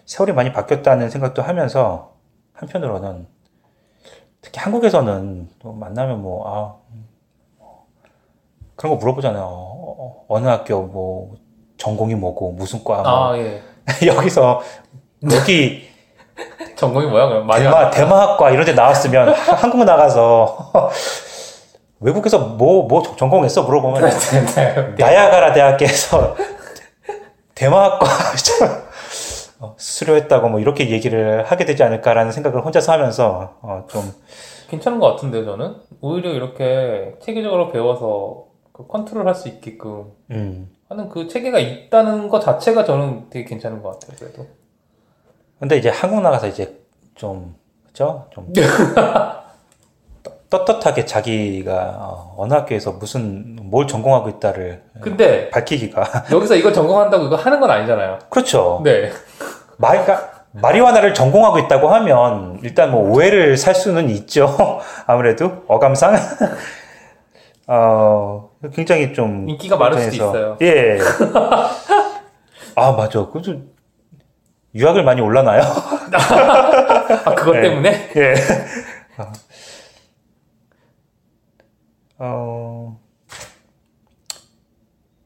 [0.07, 2.14] 세월이 많이 바뀌었다는 생각도 하면서
[2.55, 3.27] 한편으로는
[4.41, 6.75] 특히 한국에서는 또 만나면 뭐 아,
[7.59, 7.87] 뭐
[8.77, 9.43] 그런 거 물어보잖아요.
[9.45, 11.35] 어, 어느 학교 뭐
[11.79, 13.33] 전공이 뭐고 무슨 과 뭐.
[13.33, 13.63] 아 예.
[14.07, 14.61] 여기서
[15.33, 15.89] 여기
[16.77, 17.49] 전공이 뭐야 그럼?
[17.49, 20.73] 대마, 대마학과 이런 데 나왔으면 하- 한국 나가서
[22.01, 23.63] 외국에서 뭐, 뭐 전공했어?
[23.63, 24.03] 물어보면
[24.55, 24.95] 네.
[24.99, 26.37] 나야가라 대학교에서
[27.55, 28.07] 대마학과
[29.65, 34.03] 어, 수료했다고 뭐 이렇게 얘기를 하게 되지 않을까라는 생각을 혼자서 하면서 어, 좀
[34.69, 40.71] 괜찮은 것 같은데 저는 오히려 이렇게 체계적으로 배워서 그 컨트롤 할 수 있게끔 음.
[40.89, 44.17] 하는 그 체계가 있다는 것 자체가 저는 되게 괜찮은 것 같아요.
[44.19, 44.47] 그래도
[45.59, 46.81] 근데 이제 한국 나가서 이제
[47.15, 47.55] 좀
[47.87, 48.27] 그죠?
[48.33, 48.53] 좀
[50.23, 57.25] 떳- 떳떳하게 자기가 어, 어느 학교에서 무슨 뭘 전공하고 있다를 근데 밝히기가 여기서 이걸 전공한다고
[57.25, 58.19] 이거 하는 건 아니잖아요.
[58.31, 58.81] 그렇죠.
[58.85, 59.11] 네.
[59.79, 64.81] 마, 그러니까 마리화나를 전공하고 있다고 하면 일단 뭐 오해를 살 수는 있죠.
[65.07, 66.15] 아무래도 어감상
[67.67, 70.57] 어 굉장히 좀 인기가 많을 수도 있어요.
[70.63, 70.99] 예.
[72.77, 73.27] 아 맞아.
[73.27, 73.63] 그래도
[74.75, 75.63] 유학을 많이 올라나요?
[77.25, 77.63] 아 그것 네.
[77.63, 78.35] 때문에 예.
[82.19, 83.01] 어,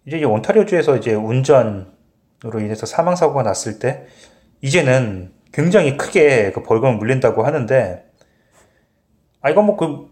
[0.06, 1.86] 이제 이 온타리오주에서 이제 운전으로
[2.60, 4.06] 인해서 사망 사고가 났을 때
[4.60, 8.04] 이제는 굉장히 크게 그 벌금을 물린다고 하는데
[9.40, 10.08] 아 이건 뭐 그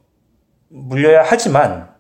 [0.69, 1.95] 물려야 하지만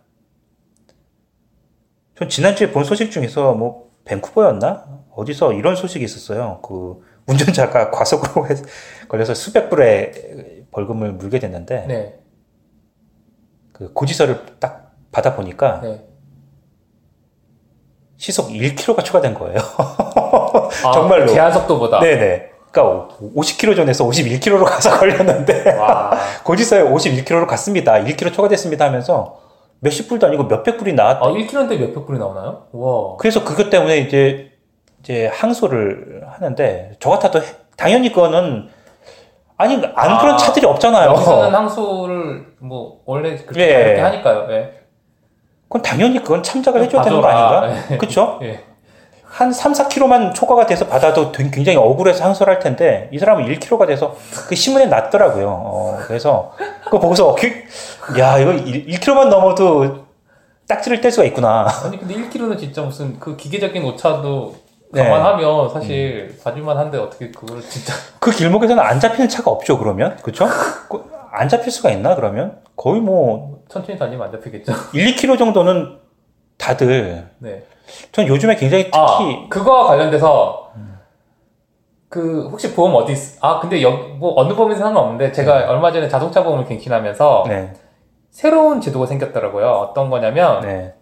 [2.16, 6.60] 전 지난주에 본 소식 중에서 뭐 밴쿠버였나 어디서 이런 소식이 있었어요.
[6.62, 8.54] 그 운전자가 과속으로 해-
[9.08, 12.20] 걸려서 수백 불의 벌금을 물게 됐는데 네.
[13.72, 16.06] 그 고지서를 딱 받아 보니까 네.
[18.16, 19.58] 시속 1km가 추가된 거예요.
[20.84, 21.26] 아, 정말로.
[21.26, 22.00] 제한 속도보다.
[22.00, 22.50] 네네.
[22.70, 26.10] 그러니까 50km 전에서 51km로 가서 걸렸는데 와.
[26.44, 27.94] 고지서에 51km로 갔습니다.
[27.94, 29.38] 1km 초과됐습니다 하면서
[29.80, 31.20] 몇십 불도 아니고 몇백 불이 나왔다.
[31.24, 32.64] 아 1km인데 몇백 불이 나오나요?
[32.72, 33.16] 와.
[33.18, 34.52] 그래서 그것 때문에 이제
[35.00, 37.44] 이제 항소를 하는데 저 같아도 해-
[37.76, 38.68] 당연히 그거는
[39.58, 41.10] 아니 안 아, 그런 차들이 없잖아요.
[41.10, 44.00] 여기서는 항소를 뭐 원래 그렇게 예.
[44.00, 44.46] 하니까요.
[44.50, 44.72] 예.
[45.68, 47.26] 그건 당연히 그건 참작을 해줘야 되는 거.
[47.28, 47.74] 아닌가?
[47.92, 47.96] 예.
[47.96, 48.38] 그쵸?
[48.42, 48.60] 예.
[49.36, 53.86] 한 3, 4km만 초과가 돼서 받아도 되- 굉장히 억울해서 항소를 할 텐데 이 사람은 1km가
[53.86, 54.16] 돼서
[54.48, 55.46] 그 신문에 났더라고요.
[55.50, 60.06] 어, 그래서 그거 보고서 그, 야 이거 1, 1km만 넘어도
[60.66, 61.66] 딱지를 뗄 수가 있구나.
[61.84, 64.54] 아니 근데 1km는 진짜 무슨 그 기계적인 오차도
[64.92, 65.04] 네.
[65.04, 70.46] 감안하면 사실 봐줄만 한데 어떻게 그걸 진짜 그 길목에서는 안 잡히는 차가 없죠 그러면 그쵸?
[70.88, 72.56] 그- 안 잡힐 수가 있나 그러면?
[72.74, 74.72] 거의 뭐 천천히 다니면 안 잡히겠죠.
[74.94, 75.98] 1, 2km 정도는
[76.56, 77.64] 다들 네.
[78.12, 80.66] 전 요즘에 굉장히 특히 아 그거와 관련돼서
[82.08, 83.18] 그 혹시 보험 어디 있...
[83.40, 87.72] 아 근데 여기 뭐 어느 보험인지 상관없는데 제가 얼마 전에 자동차 보험을 갱신하면서 네,
[88.30, 89.66] 새로운 제도가 생겼더라고요.
[89.66, 90.94] 어떤 거냐면 네,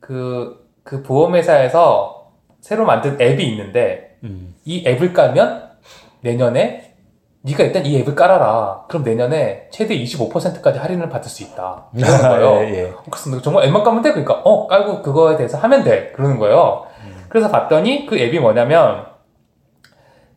[0.00, 4.54] 그, 그 보험회사에서 새로 만든 앱이 있는데 음.
[4.64, 5.70] 이 앱을 깔면
[6.20, 6.93] 내년에
[7.46, 8.84] 네가 일단 이 앱을 깔아라.
[8.88, 11.84] 그럼 내년에 최대 25%까지 할인을 받을 수 있다.
[11.94, 12.50] 이러는 거예요.
[12.64, 12.92] 예, 예.
[13.10, 14.10] 그래서 정말 앱만 깔면 돼?
[14.12, 16.10] 그러니까 어 깔고 그거에 대해서 하면 돼.
[16.16, 16.86] 그러는 거예요.
[17.28, 19.04] 그래서 봤더니 그 앱이 뭐냐면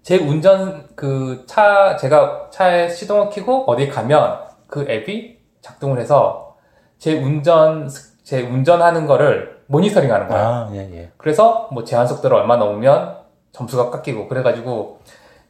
[0.02, 6.56] 제 운전 그 차 제가 차에 시동을 켜고 어디 가면 그 앱이 작동을 해서
[6.98, 10.44] 제 운전 스- 제 운전하는 거를 모니터링하는 거예요.
[10.46, 11.12] 아, 예, 예.
[11.18, 13.18] 그래서 뭐 제한 속도를 얼마 넘으면
[13.54, 15.00] 점수가 깎이고 그래가지고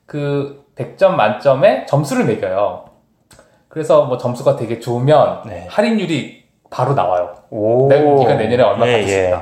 [0.06, 2.86] 그 100점 만점에 점수를 매겨요.
[3.68, 5.66] 그래서 뭐 점수가 되게 좋으면 네.
[5.70, 7.36] 할인율이 바로 나와요.
[7.50, 9.36] 오, 내, 네가 내년에 얼마 예, 수 예.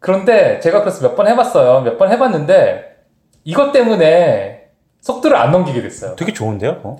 [0.00, 1.80] 그런데 제가 그래서 몇 번 해봤어요.
[1.82, 2.96] 몇 번 해봤는데
[3.44, 4.68] 이것 때문에
[5.00, 6.14] 속도를 안 넘기게 됐어요.
[6.16, 6.80] 되게 좋은데요?
[6.82, 6.96] 어?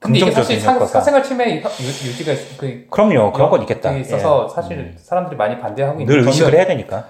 [0.00, 0.78] 근데 이게 사실 사.
[0.86, 1.62] 사생활 침해 유-
[2.08, 3.92] 유지가 있, 그, 그럼요, 그런 건 있겠다.
[3.96, 4.54] 있어서 예.
[4.54, 4.96] 사실 음.
[4.98, 7.04] 사람들이 많이 반대하고 늘 있는데 의식을 해야 되니까.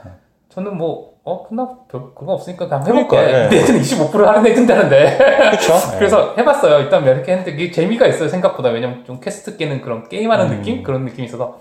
[0.51, 3.57] 저는 뭐, 어, 끝나, 별, 그거 없으니까 그냥 그러니까, 해볼게.
[3.57, 3.63] 예.
[3.65, 5.19] 근데 25% 할인해 준다는데.
[5.51, 5.75] 그렇죠.
[5.99, 6.79] 그래서 해봤어요.
[6.81, 8.71] 일단 이렇게 했는데 이게 재미가 있어요, 생각보다.
[8.71, 10.57] 왜냐면 좀 퀘스트 깨는 그런 게임하는 음.
[10.57, 10.83] 느낌?
[10.83, 11.59] 그런 느낌이 있어서.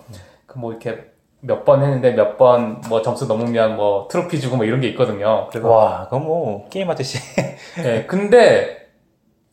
[0.47, 0.97] 그 뭐 이렇게
[1.41, 5.47] 몇 번 했는데 몇 번 뭐 점수 넘으면 뭐 트로피 주고 뭐 이런 게 있거든요.
[5.51, 5.67] 그래서.
[5.69, 7.19] 와, 그거 뭐 게임 하듯이.
[7.83, 8.87] 예, 근데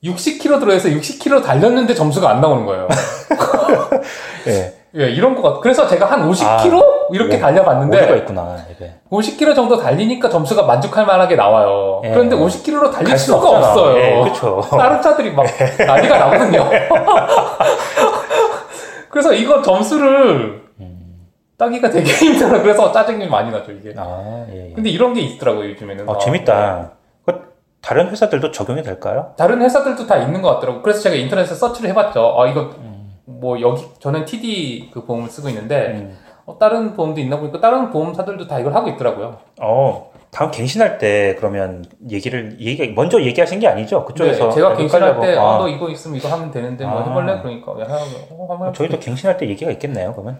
[0.04, 2.86] 60km 들어서 60km 달렸는데 점수가 안 나오는 거예요.
[4.46, 4.74] 예.
[4.96, 5.60] 예, 이런 거 같.
[5.60, 8.56] 그래서 제가 한 50km 이렇게 오- 달려봤는데 오류가 있구나.
[8.70, 8.92] 이게.
[9.10, 12.02] 50km 정도 달리니까 점수가 만족할 만하게 나와요.
[12.04, 12.10] 예.
[12.10, 13.68] 그런데 50km로 달릴 수 수가 없잖아.
[13.70, 13.96] 없어요.
[13.98, 14.60] 예, 그렇죠.
[14.70, 15.46] 다른 차들이 막
[15.86, 16.68] 난리가 나거든요.
[19.10, 21.26] 그래서 이거 점수를 음.
[21.56, 22.62] 따기가 되게 힘들어요.
[22.62, 23.94] 그래서 짜증이 많이 나죠, 이게.
[23.96, 24.72] 아, 예, 예.
[24.74, 26.08] 근데 이런 게 있더라고요, 요즘에는.
[26.08, 26.90] 아, 재밌다.
[27.24, 27.40] 그
[27.80, 29.32] 다른 회사들도 적용이 될까요?
[29.36, 30.82] 다른 회사들도 다 있는 것 같더라고요.
[30.82, 32.34] 그래서 제가 인터넷에 서치를 해봤죠.
[32.40, 33.14] 아, 이거 음.
[33.26, 36.18] 뭐 여기, 저는 TD 그 보험을 쓰고 있는데, 음.
[36.46, 39.38] 어, 다른 보험도 있나 보니까 다른 보험사들도 다 이걸 하고 있더라고요.
[39.62, 44.04] 어, 다음 갱신할 때 그러면 얘기를 얘기 먼저 얘기하신 게 아니죠?
[44.04, 47.04] 그쪽에서 네, 제가 갱신할 때, 아, 어, 너 이거 있으면 이거 하면 되는데 뭐 아.
[47.08, 47.40] 해볼래?
[47.40, 48.72] 그러니까 왜 하면 어.
[48.72, 50.12] 저희도 갱신할 때 얘기가 있겠네요.
[50.12, 50.38] 그러면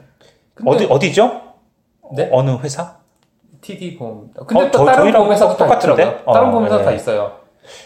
[0.67, 1.41] 어디 어디죠?
[2.17, 2.29] 네?
[2.31, 2.97] 어, 느 회사?
[3.63, 4.31] TD 보험.
[4.47, 6.03] 근데 어, 또 저- 다른 보험회사도 다 똑같은데?
[6.03, 6.35] 있더라고요.
[6.35, 6.85] 다른 어, 보험회사 네.
[6.85, 7.33] 다 있어요.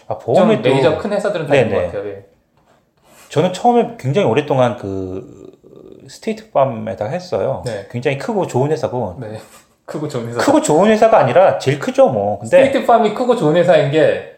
[0.09, 1.91] 아 좀 보험에도 메이저 큰 회사들은 다 있는 것 네네.
[1.91, 2.09] 같아요.
[2.09, 2.25] 예.
[3.29, 5.57] 저는 처음에 굉장히 오랫동안 그
[6.09, 7.63] 스테이트팜에다가 했어요.
[7.65, 7.87] 네.
[7.91, 9.39] 굉장히 크고 좋은 회사고 네.
[9.85, 10.39] 크고 좋은 회사.
[10.39, 12.39] 크고 좋은 회사가 아니라 제일 크죠 뭐.
[12.39, 14.35] 근데 스테이트 팜이 크고 좋은 회사인 게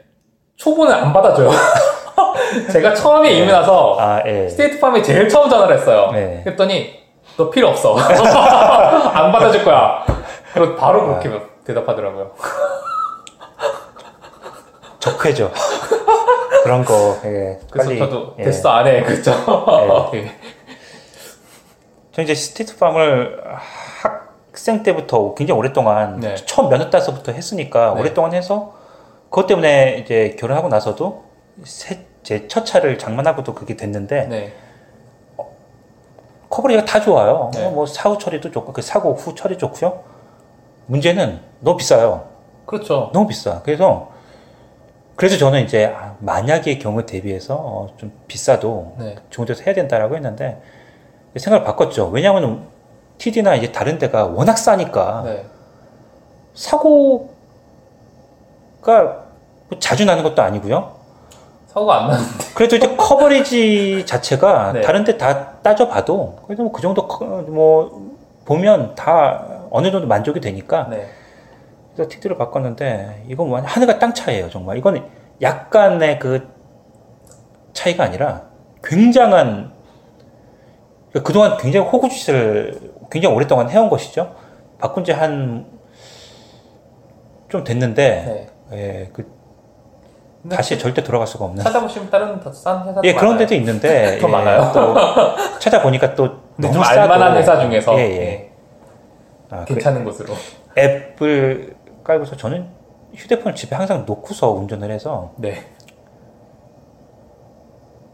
[0.57, 1.49] 초보는 안 받아줘요.
[2.71, 4.47] 제가 처음에 이민 와서 아 예.
[4.49, 6.09] 스테이트 팜에 제일 처음 전화를 했어요.
[6.11, 6.41] 네.
[6.43, 6.99] 그랬더니
[7.37, 7.95] 너 필요 없어.
[7.97, 10.05] 안 받아줄 거야.
[10.53, 11.39] 그리고 바로 그렇게 아.
[11.65, 12.31] 대답하더라고요.
[14.99, 15.51] 적회죠.
[16.63, 17.57] 그런 거 예.
[17.71, 18.43] 그래서 빨리 저도 예.
[18.43, 19.01] 됐어 안 해.
[19.03, 19.31] 그랬죠.
[20.13, 20.31] 예.
[22.11, 23.41] 저 이제 스테이트팜을
[24.51, 26.35] 학생 때부터 굉장히 오랫동안 네.
[26.35, 28.01] 처음 면허 따서부터 했으니까 네.
[28.01, 28.73] 오랫동안 해서
[29.29, 31.23] 그것 때문에 이제 결혼하고 나서도
[31.63, 32.05] 제
[32.47, 34.53] 첫 차를 장만하고도 그게 됐는데 네.
[36.49, 37.49] 커버리가 다 좋아요.
[37.53, 37.65] 네.
[37.65, 40.03] 어, 뭐 사후 처리도 좋고 그 사고 후 처리 좋고요.
[40.87, 42.27] 문제는 너무 비싸요.
[42.65, 43.09] 그렇죠.
[43.13, 43.61] 너무 비싸.
[43.63, 44.11] 그래서
[45.15, 49.15] 그래서 저는 이제 아, 만약의 경우 대비해서 어, 좀 비싸도 네.
[49.29, 50.61] 좋은 데서 해야 된다라고 했는데
[51.39, 52.07] 생각을 바꿨죠.
[52.09, 52.63] 왜냐하면
[53.17, 55.45] TD나 이제 다른 데가 워낙 싸니까 네.
[56.53, 57.27] 사고가
[59.69, 60.91] 뭐 자주 나는 것도 아니고요.
[61.67, 62.29] 사고가 안 나는데.
[62.55, 64.81] 그래도 이제 커버리지 자체가 네.
[64.81, 68.11] 다른 데 다 따져봐도 그래도 뭐 그 정도 커- 뭐
[68.45, 71.07] 보면 다 어느 정도 만족이 되니까 네.
[71.95, 75.05] 그래서 TD를 바꿨는데 이건 뭐 하늘과 땅 차이예요 정말 이건
[75.41, 76.47] 약간의 그
[77.73, 78.41] 차이가 아니라
[78.83, 79.71] 굉장한
[81.11, 82.79] 그러니까 그동안 굉장히 호구짓을
[83.11, 84.35] 굉장히 오랫동안 해온 것이죠
[84.79, 85.65] 바꾼 지 한
[87.49, 88.77] 좀 됐는데 네.
[88.77, 89.29] 예, 그
[90.49, 93.37] 다시 절대 돌아갈 수가 없는 찾아보시면 다른 더 싼 회사도 예 그런.
[93.37, 94.71] 데도 있는데 더 예, 많아요.
[94.73, 94.95] 또
[95.59, 98.15] 찾아보니까 또 너무 좀 싸고 알만한 회사 중에서 예, 예.
[98.21, 98.51] 예,
[99.49, 100.33] 아, 그 괜찮은 곳으로.
[100.77, 102.67] 앱을 깔고서 저는
[103.13, 105.61] 휴대폰을 집에 항상 놓고서 운전을 해서 네.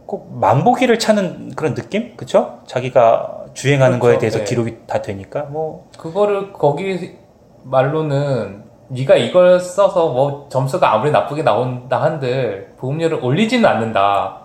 [0.07, 2.15] 꼭 만보기를 찾는 그런 느낌?
[2.17, 2.59] 그쵸?
[2.65, 4.19] 자기가 주행하는 거에 그렇죠.
[4.21, 4.43] 대해서 네.
[4.45, 7.15] 기록이 다 되니까 뭐 그거를 거기
[7.63, 14.39] 말로는 네가 이걸 써서 뭐 점수가 아무리 나쁘게 나온다 한들 보험료를 올리지는 않는다.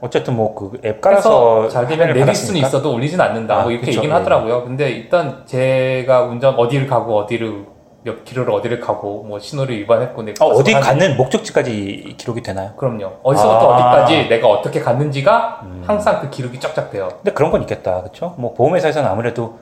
[0.00, 2.60] 어쨌든 뭐 그 앱 깔아서 잘 되면 할인을 내릴 수는.
[2.60, 3.56] 있어도 올리진 않는다.
[3.58, 3.98] 아, 뭐 이렇게 그쵸.
[3.98, 4.18] 얘기는 예.
[4.18, 4.62] 하더라고요.
[4.64, 7.66] 근데 일단 제가 운전 어디를 가고 어디를
[8.04, 12.74] 몇 킬로를 어디를 가고 뭐 신호를 위반했고 내가 아, 어디 가는 목적지까지 기록이 되나요?
[12.76, 13.12] 그럼요.
[13.22, 13.76] 어디서부터 아.
[13.76, 15.82] 어디까지 내가 어떻게 갔는지가 음.
[15.86, 17.08] 항상 그 기록이 쫙쫙 돼요.
[17.08, 18.34] 근데 그런 건 있겠다, 그렇죠?
[18.36, 19.58] 뭐 보험회사에서는 아무래도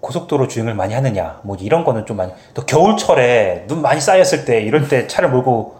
[0.00, 2.32] 고속도로 주행을 많이 하느냐, 뭐 이런 거는 좀 많이.
[2.52, 5.76] 또 겨울철에 눈 많이 쌓였을 때 이럴 때 차를 몰고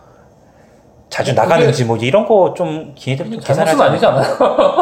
[1.09, 4.36] 자주 나가는지 뭐 이런 거좀 계산하지 잘못은 아니지 않아요?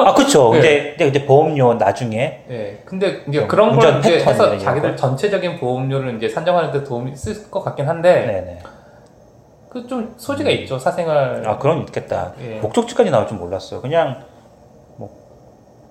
[0.06, 0.50] 아, 그렇죠.
[0.54, 0.58] 네.
[0.60, 2.82] 근데, 근데 이제 보험료 나중에 예.
[2.84, 4.96] 근데 이제 좀 그런 걸 이제 해서 자기들 거.
[4.96, 8.58] 전체적인 보험료를 이제 산정하는 데 도움이 쓸것 같긴 한데 네네.
[9.70, 11.42] 그좀 소지가 있죠 사생활.
[11.46, 12.32] 아, 그런 게 있겠다.
[12.42, 12.58] 예.
[12.60, 13.80] 목적지까지 나올 줄 몰랐어요.
[13.80, 14.35] 그냥 뭐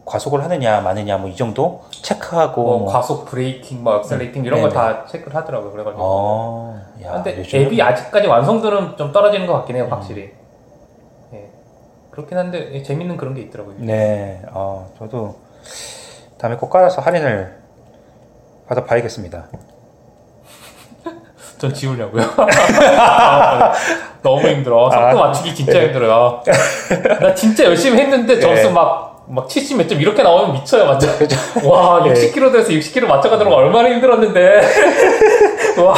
[0.05, 2.91] 과속을 하느냐 마느냐 뭐 이 정도 체크하고 뭐 뭐.
[2.93, 4.61] 과속 브레이킹, 뭐 액셀레이팅 이런.
[4.61, 5.71] 거다 체크를 하더라고요.
[5.71, 6.01] 그래가지고.
[6.03, 10.31] 어, 야, 근데 앱이 아직까지 완성도는 좀 떨어지는 것 같긴 해요, 확실히.
[11.33, 11.49] 예.
[12.11, 13.75] 그렇긴 한데 예, 재밌는 그런 게 있더라고요.
[13.79, 15.35] 네, 어, 저도
[16.37, 17.57] 다음에 꼭 깔아서 할인을
[18.67, 19.45] 받아 봐야겠습니다.
[21.57, 22.23] 전 지우려고요.
[24.21, 24.89] 너무 힘들어.
[24.89, 25.13] 속도 아.
[25.13, 26.41] 맞추기 진짜 힘들어요.
[27.21, 28.69] 나 진짜 열심히 했는데 점수 네.
[28.71, 31.09] 막, 막 70 몇 점 이렇게 나오면 미쳐요, 완전.
[31.65, 32.13] 와, 네.
[32.13, 34.61] 60km 돼서 60km 맞춰가는 거 얼마나 힘들었는데.
[35.83, 35.95] 와,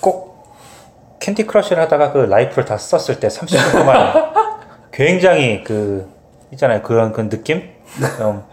[0.00, 0.46] 꼭
[1.20, 4.12] 캔디 크러쉬를 하다가 그 라이프를 다 썼을 때 30분 동안
[4.92, 6.08] 굉장히 그
[6.52, 7.62] 있잖아요 그런 그 느낌
[8.18, 8.44] 좀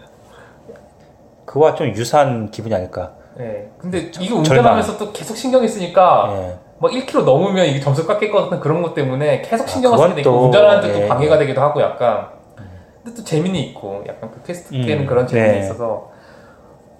[1.44, 3.12] 그와 좀 유사한 기분이 아닐까.
[3.38, 3.68] 예.
[3.78, 6.58] 근데 이거 운전하면서 또 계속 신경이 쓰니까 예.
[6.78, 10.08] 막 1km 넘으면 이게 점수 깎일 것 같은 그런 것 때문에 계속 신경 아, 쓰게
[10.08, 11.08] 그건 되고 또, 운전하는데 또 예.
[11.08, 12.28] 방해가 되기도 하고 약간
[13.02, 15.58] 근데 또 재미는 있고 약간 그 퀘스트 깨는 음, 그런 재미는 네.
[15.60, 16.10] 있어서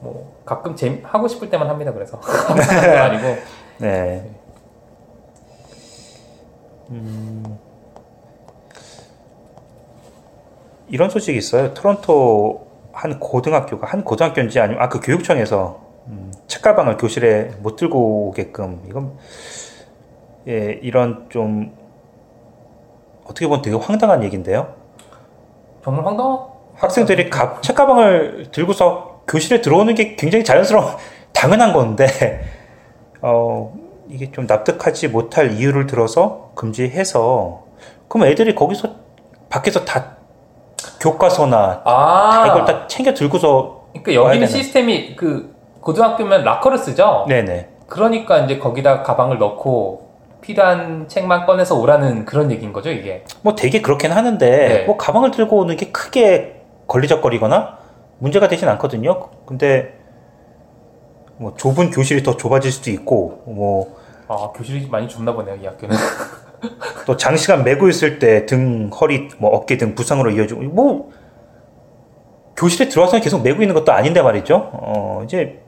[0.01, 3.43] 뭐 가끔 재미 하고 싶을 때만 합니다 그래서 항상 하는 건 아니고
[3.79, 4.31] 네.
[6.91, 7.59] 음,
[10.89, 11.75] 이런 소식이 있어요.
[11.75, 18.83] 토론토 한 고등학교가 한 고등학교인지 아니면 아 그 교육청에서 음, 책가방을 교실에 못 들고 오게끔
[18.89, 19.17] 이건
[20.49, 21.77] 예 이런 좀
[23.25, 24.75] 어떻게 보면 되게 황당한 얘기인데요.
[25.83, 26.39] 정말 황당한
[26.77, 30.87] 학생들이 가, 책가방을 들고서 교실에 들어오는 게 굉장히 자연스러운
[31.33, 32.07] 당연한 건데
[33.21, 33.75] 어,
[34.09, 37.65] 이게 좀 납득하지 못할 이유를 들어서 금지해서
[38.09, 38.95] 그럼 애들이 거기서
[39.49, 40.17] 밖에서 다
[41.01, 44.47] 교과서나 아, 다 이걸 다 챙겨 들고서 그러니까 여기는.
[44.47, 47.27] 시스템이 그 고등학교면 락커를 쓰죠.
[47.29, 50.06] 네네 그러니까 이제 거기다 가방을 넣고
[50.47, 53.25] 필요한 책만 꺼내서 오라는 그런 얘기인 거죠, 이게.
[53.43, 54.85] 뭐 되게 그렇긴 하는데 네.
[54.85, 57.79] 뭐 가방을 들고 오는 게 크게 걸리적거리거나
[58.19, 59.29] 문제가 되진 않거든요.
[59.45, 59.99] 근데
[61.39, 63.97] 뭐 좁은 교실이 더 좁아질 수도 있고 뭐
[64.29, 65.97] 아, 교실이 많이 좁나 보네요, 이 학교는.
[67.07, 71.11] 또 장시간 메고 있을 때 등, 허리, 뭐 어깨 등 부상으로 이어지고 뭐
[72.57, 74.71] 교실에 들어와서 계속 메고 있는 것도 아닌데 말이죠.
[74.73, 75.61] 어 이제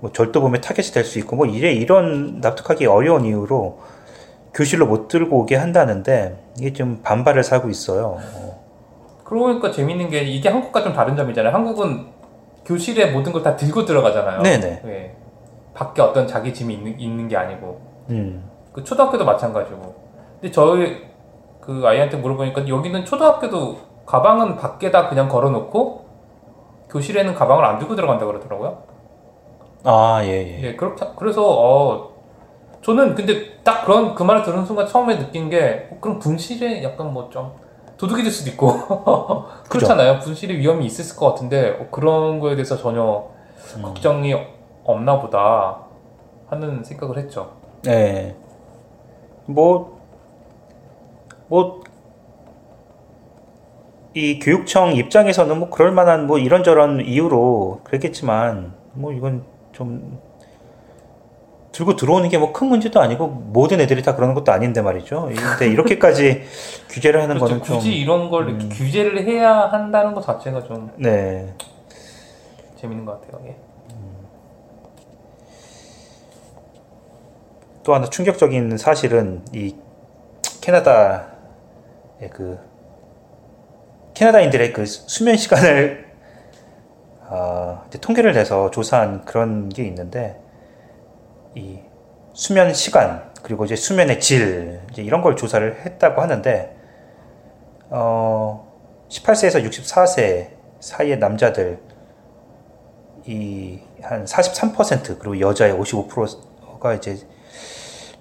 [0.00, 3.78] 뭐 절도 보면 타겟이 될 수 있고 뭐 이래 이런 납득하기 어려운 이유로
[4.54, 8.18] 교실로 못 들고 오게 한다는데 이게 좀 반발을 사고 있어요.
[8.20, 8.64] 어,
[9.24, 11.52] 그러고 보니까 재밌는 게 이게 한국과 좀 다른 점이잖아요.
[11.52, 12.06] 한국은
[12.64, 14.42] 교실에 모든 걸 다 들고 들어가잖아요.
[14.42, 14.80] 네네.
[14.84, 15.16] 네.
[15.74, 17.80] 밖에 어떤 자기 짐이 있는, 있는 게 아니고.
[18.10, 18.48] 음.
[18.72, 19.94] 그 초등학교도 마찬가지고.
[20.40, 21.02] 근데 저희
[21.60, 26.04] 그 아이한테 물어보니까 여기는 초등학교도 가방은 밖에다 그냥 걸어놓고
[26.90, 28.82] 교실에는 가방을 안 들고 들어간다 그러더라고요.
[29.84, 30.62] 아, 예, 예.
[30.62, 31.12] 예, 그렇다.
[31.16, 32.13] 그래서 어
[32.84, 37.12] 저는 근데 딱 그런 그 말을 들은 순간 처음에 느낀 게 어, 그럼 분실에 약간
[37.12, 37.52] 뭐 좀
[37.96, 38.68] 도둑이 될 수도 있고
[39.68, 40.18] 그렇잖아요.
[40.18, 43.30] 분실의 위험이 있을 것 같은데 어, 그런 거에 대해서 전혀
[43.76, 43.82] 음.
[43.82, 44.34] 걱정이
[44.84, 45.78] 없나 보다
[46.48, 47.52] 하는 생각을 했죠.
[47.82, 48.36] 네.
[49.46, 50.00] 뭐,
[51.48, 51.82] 뭐,
[54.14, 60.18] 이 교육청 입장에서는 뭐 그럴 만한 뭐 이런저런 이유로 그랬겠지만, 뭐 이건 좀
[61.74, 65.28] 들고 들어오는 게 뭐 큰 문제도 아니고 모든 애들이 다 그러는 것도 아닌데 말이죠.
[65.34, 66.42] 근데 이렇게까지
[66.88, 67.54] 규제를 하는 그렇죠.
[67.54, 71.52] 거는 좀, 굳이 이런 걸 이렇게 규제를 해야 한다는 것 자체가 좀 네.
[72.76, 73.44] 재밌는 것 같아요.
[73.48, 73.56] 예.
[77.82, 79.74] 또 하나 충격적인 사실은 이
[80.62, 81.26] 캐나다의
[82.32, 82.58] 그
[84.14, 86.04] 캐나다인들의 그 수면 시간을
[87.28, 90.40] 아, 이제 통계를 내서 조사한 그런 게 있는데
[91.54, 91.78] 이
[92.32, 96.76] 수면 시간 그리고 이제 수면의 질 이제 이런 걸 조사를 했다고 하는데
[97.90, 98.72] 어
[99.08, 100.48] 18세에서 64세
[100.80, 101.78] 사이의 남자들
[103.26, 107.18] 이 한 43% 그리고 여자의 55%가 이제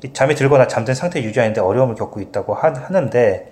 [0.03, 3.51] 이 잠이 들거나 잠든 상태 유지하는데 어려움을 겪고 있다고 하, 하는데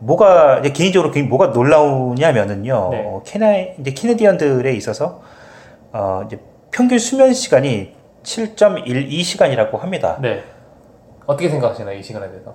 [0.00, 3.04] 뭐가 이제 개인적으로 그 뭐가 놀라우냐면은요 네.
[3.06, 5.22] 어, 캐나 이제 캐네디언들에 있어서
[5.92, 6.38] 어 이제
[6.70, 10.18] 평균 수면 시간이 7.12시간이라고 합니다.
[10.20, 10.42] 네.
[11.26, 12.54] 어떻게 생각하시나요 이 시간에 대해서?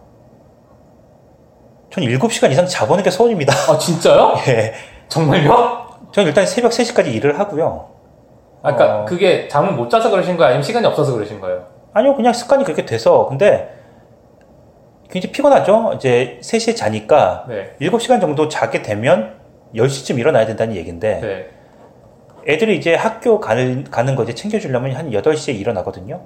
[1.91, 3.53] 전 7시간 이상 자보는 게 소원입니다.
[3.71, 4.35] 아 진짜요?
[4.47, 4.73] 예.
[5.07, 5.87] 정말요?
[6.11, 7.89] 전 일단 새벽 3시까지 일을 하고요.
[8.63, 9.05] 아까 그러니까 어.
[9.05, 10.47] 그게 잠을 못 자서 그러신 거예요?
[10.49, 11.67] 아니면 시간이 없어서 그러신 거예요?
[11.93, 13.77] 아니요, 그냥 습관이 그렇게 돼서 근데
[15.11, 15.93] 굉장히 피곤하죠.
[15.95, 17.75] 이제 3시에 자니까 네.
[17.79, 19.35] 7시간 정도 자게 되면
[19.75, 21.49] 10시쯤 일어나야 된다는 얘기인데 네.
[22.47, 26.21] 애들이 이제 학교 가는, 가는 거 이제 챙겨주려면 한 8시에 일어나거든요.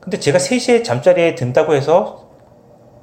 [0.00, 2.28] 근데 제가 3시에 잠자리에 든다고 해서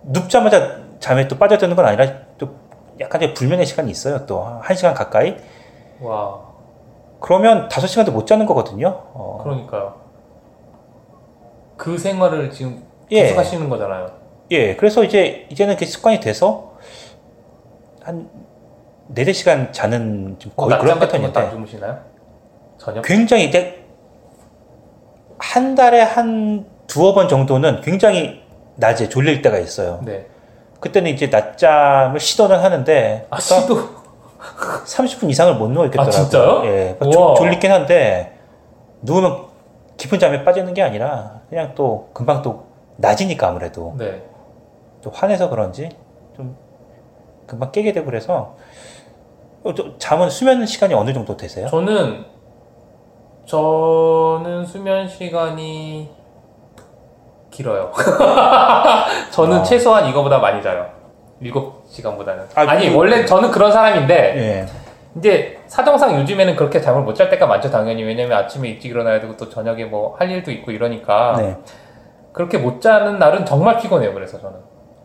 [0.03, 2.55] 눕자마자 잠에 또 빠져드는 건 아니라 또
[2.99, 4.25] 약간 의 불면의 시간이 있어요.
[4.25, 5.35] 또 1시간 가까이.
[5.99, 6.51] 와.
[7.19, 8.87] 그러면 5시간도 못 자는 거거든요.
[9.13, 9.95] 어, 그러니까요.
[11.77, 13.23] 그 생활을 지금 예.
[13.23, 14.11] 계속 하시는 거잖아요.
[14.51, 16.73] 예, 그래서 이제 이제는 그 습관이 돼서
[18.03, 18.29] 한
[19.09, 21.99] 4, 4시간 자는 좀 어, 거의 그런 것도 안 패턴인데 주무시나요?
[22.77, 23.01] 저녁?
[23.03, 23.83] 굉장히 이제
[25.37, 28.41] 한 달에 한 두어 번 정도는 굉장히
[28.75, 29.99] 낮에 졸릴 때가 있어요.
[30.03, 30.27] 네.
[30.79, 33.77] 그때는 이제 낮잠을 시도는 하는데 아 시도
[34.85, 36.15] 30분 이상을 못 누워 있겠더라고요.
[36.15, 36.61] 아, 진짜요?
[36.65, 37.11] 예, 우와.
[37.11, 38.37] 졸- 졸리긴 한데
[39.01, 39.45] 누우면
[39.97, 42.65] 깊은 잠에 빠지는 게 아니라 그냥 또 금방 또
[42.97, 44.23] 낮이니까 아무래도 네.
[45.03, 45.89] 또 화내서 그런지
[46.35, 46.55] 좀
[47.45, 48.60] 금방 깨게 되고 그래서 어, 저
[49.99, 51.67] 잠은 수면 시간이 어느 정도 되세요?
[51.67, 52.25] 저는
[53.45, 56.09] 저는 수면 시간이
[57.51, 57.91] 길어요.
[59.31, 59.63] 저는 아.
[59.63, 60.89] 최소한 이거보다 많이 자요.
[61.41, 62.39] 7시간보다는.
[62.55, 64.65] 아, 아, 니 그- 원래 저는 그런 사람인데 예.
[65.17, 69.35] 이제 사정상 요즘에는 그렇게 잠을 못 잘 때가 많죠 당연히 왜냐면 아침에 일찍 일어나야 되고
[69.35, 71.57] 또 저녁에 뭐 할 일도 있고 이러니까 네.
[72.31, 74.59] 그렇게 못 자는 날은 정말 피곤해요 그래서 저는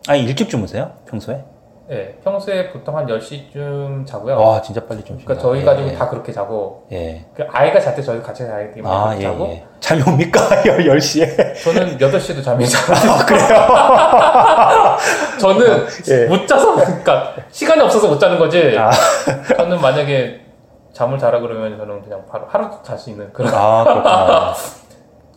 [0.07, 0.91] 아니 일찍 주무세요?
[1.09, 1.43] 평소에?
[1.89, 5.33] 예 평소에 보통 한 10시쯤 자고요 와 진짜 빨리 주무신다.
[5.33, 5.95] 그러니까 저희 예, 가족은 예.
[5.95, 7.25] 다 그렇게 자고 예.
[7.33, 9.63] 그 아이가 잘 때 저희 같이 자기 때문에 아, 예, 자고 예.
[9.79, 10.39] 잠이 옵니까?
[10.67, 11.63] 10시에?
[11.63, 13.47] 저는 8시에도 잠이 잘 아, 그래요?
[15.39, 16.25] 저는 예.
[16.25, 18.91] 못 자서 그러니까 시간이 없어서 못 자는 거지 아,
[19.55, 20.41] 저는 만약에
[20.91, 24.53] 잠을 자라 그러면 저는 그냥 바로 하루 잘 수 있는 그런 아, 그렇구나.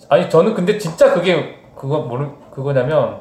[0.09, 3.21] 아니 저는 근데 진짜 그게 그거 모르 그거냐면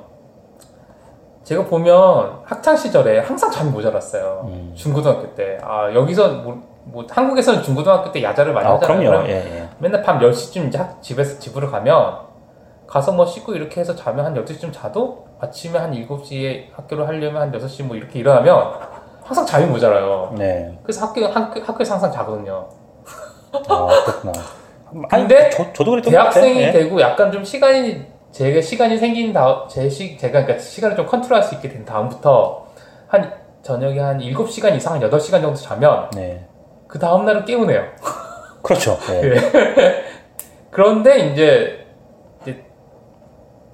[1.50, 4.46] 제가 보면 학창 시절에 항상 잠이 모자랐어요.
[4.50, 4.72] 음.
[4.76, 5.58] 중고등학교 때.
[5.64, 9.24] 아 여기서 뭐, 뭐 한국에서는 중고등학교 때 야자를 많이 아, 하잖아요.
[9.26, 9.70] 예, 예.
[9.80, 12.20] 맨날 밤 10시쯤 이제 학- 집에서 집으로 가면
[12.86, 17.52] 가서 뭐 씻고 이렇게 해서 자면 한 12시쯤 자도 아침에 한 7시에 학교를 하려면 한
[17.52, 18.74] 6시 뭐 이렇게 일어나면
[19.24, 20.36] 항상 잠이 모자라요.
[20.38, 20.78] 네.
[20.84, 22.68] 그래서 학교, 학교, 학교에서 항상 자거든요.
[23.54, 24.34] 아, 그렇구나.
[25.10, 26.62] 근데 저, 저도 그랬던 것 대학생이.
[26.62, 26.72] 예.
[26.72, 31.44] 되고 약간 좀 시간이 제가 시간이 생긴 다음 제 시, 제가 그러니까 시간을 좀 컨트롤할
[31.44, 32.68] 수 있게 된 다음부터
[33.08, 36.46] 한 저녁에 한 7시간 이상 한 8시간 정도 자면 네.
[36.88, 37.84] 그 다음 날은 깨우네요.
[38.62, 38.98] 그렇죠.
[39.12, 39.36] 예.
[40.72, 41.86] 그런데 이제
[42.42, 42.64] 이제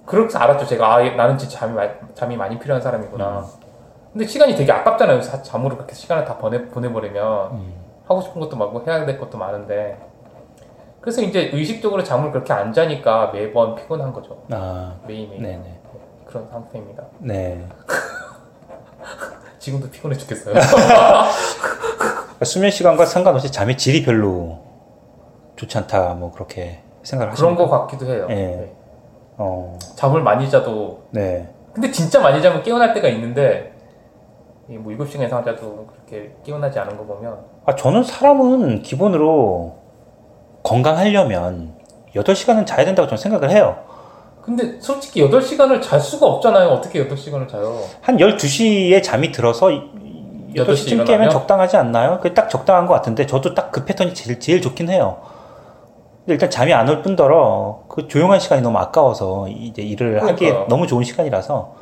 [0.06, 0.66] 그렇게 알았죠.
[0.66, 3.40] 제가 아 나는 진짜 잠이 마- 잠이 많이 필요한 사람이구나.
[3.40, 3.66] 음.
[4.14, 5.22] 근데 시간이 되게 아깝잖아요.
[5.22, 7.74] 자- 잠으로 그렇게 시간을 다 보내 보내버리면 음.
[8.08, 9.98] 하고 싶은 것도 많고 해야 될 것도 많은데
[11.06, 14.42] 그래서 이제 의식적으로 잠을 그렇게 안 자니까 매번 피곤한 거죠.
[14.50, 15.80] 아, 매일매일 네네.
[16.26, 17.04] 그런 상태입니다.
[17.20, 17.64] 네.
[19.60, 20.56] 지금도 피곤해 죽겠어요.
[22.42, 24.58] 수면 시간과 상관없이 잠의 질이 별로
[25.58, 28.26] 좋지 않다, 뭐 그렇게 생각을 그런 하시는 거 같기도 해요.
[28.32, 28.34] 예.
[28.34, 28.76] 네.
[29.38, 31.54] 어, 잠을 많이 자도 네.
[31.72, 33.76] 근데 진짜 많이 자면 깨어날 때가 있는데
[34.70, 39.85] 이뭐 7시간 이상 자도 그렇게 깨어나지 않은 거 보면 아, 저는 사람은 기본으로
[40.66, 41.74] 건강하려면
[42.16, 43.78] 8시간은 자야 된다고 저는 생각을 해요.
[44.42, 46.70] 근데 솔직히 8시간을 잘 수가 없잖아요.
[46.70, 47.80] 어떻게 8시간을 자요?
[48.02, 51.30] 한 12시에 잠이 들어서 8시 8시쯤 깨면 일어나면?
[51.30, 52.18] 적당하지 않나요?
[52.18, 55.18] 그게 딱 적당한 것 같은데 저도 딱 그 패턴이 제일, 제일 좋긴 해요.
[56.20, 60.68] 근데 일단 잠이 안 올 뿐더러 그 조용한 시간이 너무 아까워서 이제 일을 하기에 그러니까요.
[60.70, 61.74] 너무 좋은 시간이라서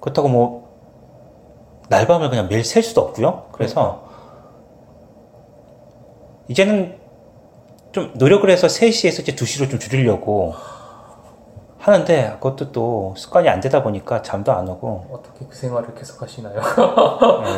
[0.00, 0.68] 그렇다고 뭐
[1.88, 3.46] 날밤을 그냥 매일 셀 수도 없고요.
[3.52, 4.02] 그래서
[6.48, 7.00] 이제는
[7.92, 10.54] 좀 노력을 해서 3시에서 이제 2시로 좀 줄이려고
[11.78, 16.60] 하는데 그것도 또 습관이 안 되다 보니까 잠도 안 오고 어떻게 그 생활을 계속 하시나요?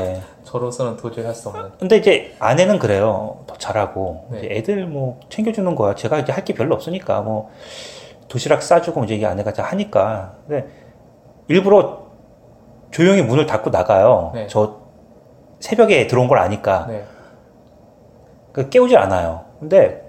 [0.01, 0.23] 예.
[0.45, 1.73] 저로서는 도저히 할 수 없는.
[1.79, 3.45] 근데 이제 아내는 그래요.
[3.47, 4.49] 더 잘하고 네.
[4.51, 5.95] 애들 뭐 챙겨주는 거야.
[5.95, 7.51] 제가 이제 할 게 별로 없으니까 뭐
[8.29, 10.37] 도시락 싸주고 이제 이게 아내가 다 하니까.
[10.49, 10.69] 근데
[11.49, 12.05] 일부러
[12.91, 14.31] 조용히 문을 닫고 나가요.
[14.35, 14.47] 네.
[14.49, 14.81] 저
[15.61, 17.05] 새벽에 들어온 걸 아니까 네.
[18.53, 19.45] 그 깨우질 않아요.
[19.61, 20.03] 근데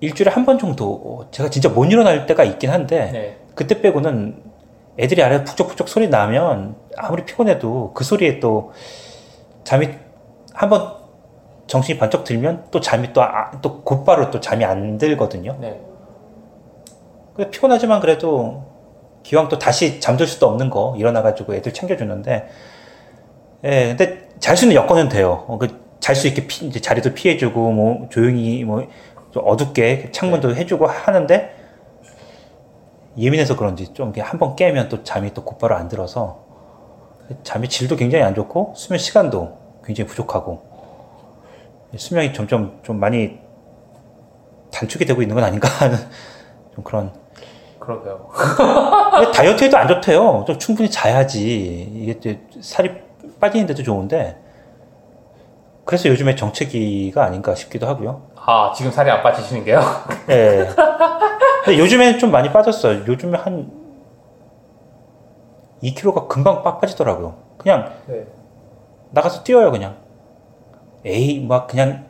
[0.00, 3.36] 일주일에 한 번 정도 제가 진짜 못 일어날 때가 있긴 한데 네.
[3.54, 4.42] 그때 빼고는
[4.98, 8.72] 애들이 아래 푹적푹적 소리 나면 아무리 피곤해도 그 소리에 또
[9.64, 9.88] 잠이
[10.54, 10.98] 한 번
[11.66, 15.56] 정신이 번쩍 들면 또 잠이 또, 아- 또 곧바로 또 잠이 안 들거든요.
[15.60, 15.80] 네.
[17.36, 18.64] 근데 피곤하지만 그래도
[19.22, 22.48] 기왕 또 다시 잠들 수도 없는 거 일어나가지고 애들 챙겨주는데,
[23.64, 25.44] 예, 근데 잘수 있는 여건은 돼요.
[25.46, 25.58] 어,
[26.00, 28.84] 잘수 있게 피- 이제 자리도 피해주고 뭐 조용히 뭐
[29.30, 31.56] 좀 어둡게 창문도 해주고 하는데
[33.16, 36.44] 예민해서 그런지 좀 한번 깨면 또 잠이 또 곧바로 안 들어서
[37.42, 40.62] 잠의 질도 굉장히 안 좋고 수면 시간도 굉장히 부족하고
[41.96, 43.38] 수명이 점점 좀 많이
[44.72, 45.96] 단축이 되고 있는 건 아닌가 하는
[46.74, 47.12] 좀 그런
[47.78, 48.28] 그러게요.
[49.34, 50.44] 다이어트에도 안 좋대요.
[50.46, 52.92] 좀 충분히 자야지 이게 살이
[53.40, 54.36] 빠지는데도 좋은데
[55.84, 58.29] 그래서 요즘에 정체기가 아닌가 싶기도 하고요.
[58.46, 59.80] 아, 지금 살이 안 빠지시는 게요?
[60.28, 60.68] 예.
[61.64, 63.06] 근데 요즘에는 좀 많이 빠졌어요.
[63.06, 63.70] 요즘에 한
[65.82, 67.34] 2kg가 금방 빡 빠지더라고요.
[67.58, 68.26] 그냥 네.
[69.10, 69.96] 나가서 뛰어요, 그냥.
[71.04, 72.06] 에이, 막 그냥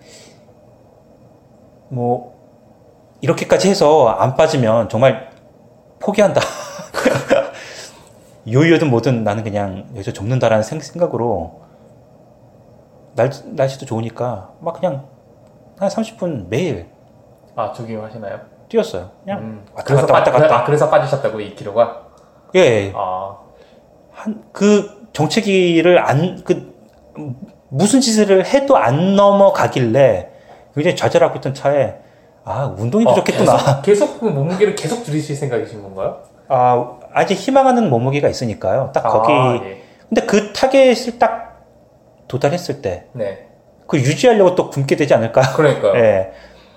[1.88, 2.38] 뭐
[3.20, 5.30] 이렇게까지 해서 안 빠지면 정말
[5.98, 6.40] 포기한다.
[8.50, 11.60] 요요든 뭐든 나는 그냥 여기서 접는다라는 생- 생각으로
[13.14, 15.06] 날, 날씨도 좋으니까 막 그냥
[15.80, 16.86] 한 30분 매일
[17.56, 18.38] 아, 조깅 하시나요?
[18.68, 19.10] 뛰었어요.
[19.24, 19.66] 그냥 음.
[19.74, 20.56] 왔다 그래서 갔다 왔다 빠- 갔다.
[20.58, 21.96] 아, 그래서 빠지셨다고 2kg가?
[22.54, 23.36] 예, 아,
[24.12, 26.70] 한 그 정체기를 안 그
[27.70, 30.30] 무슨 짓을 해도 안 넘어가길래
[30.74, 31.96] 굉장히 좌절하고 있던 차에
[32.44, 33.56] 아 운동이 부족했구나.
[33.56, 36.22] 계속, 계속 그 몸무게를 계속 줄이실 생각이신 건가요?
[36.48, 38.90] 아 아직 희망하는 몸무게가 있으니까요.
[38.92, 39.82] 딱 거기 아, 예.
[40.08, 41.64] 근데 그 타겟을 딱
[42.28, 43.48] 도달했을 때 네.
[43.90, 45.40] 그 유지하려고 또 굶게 되지 않을까.
[45.56, 45.96] 그러니까요.
[46.00, 46.30] 예.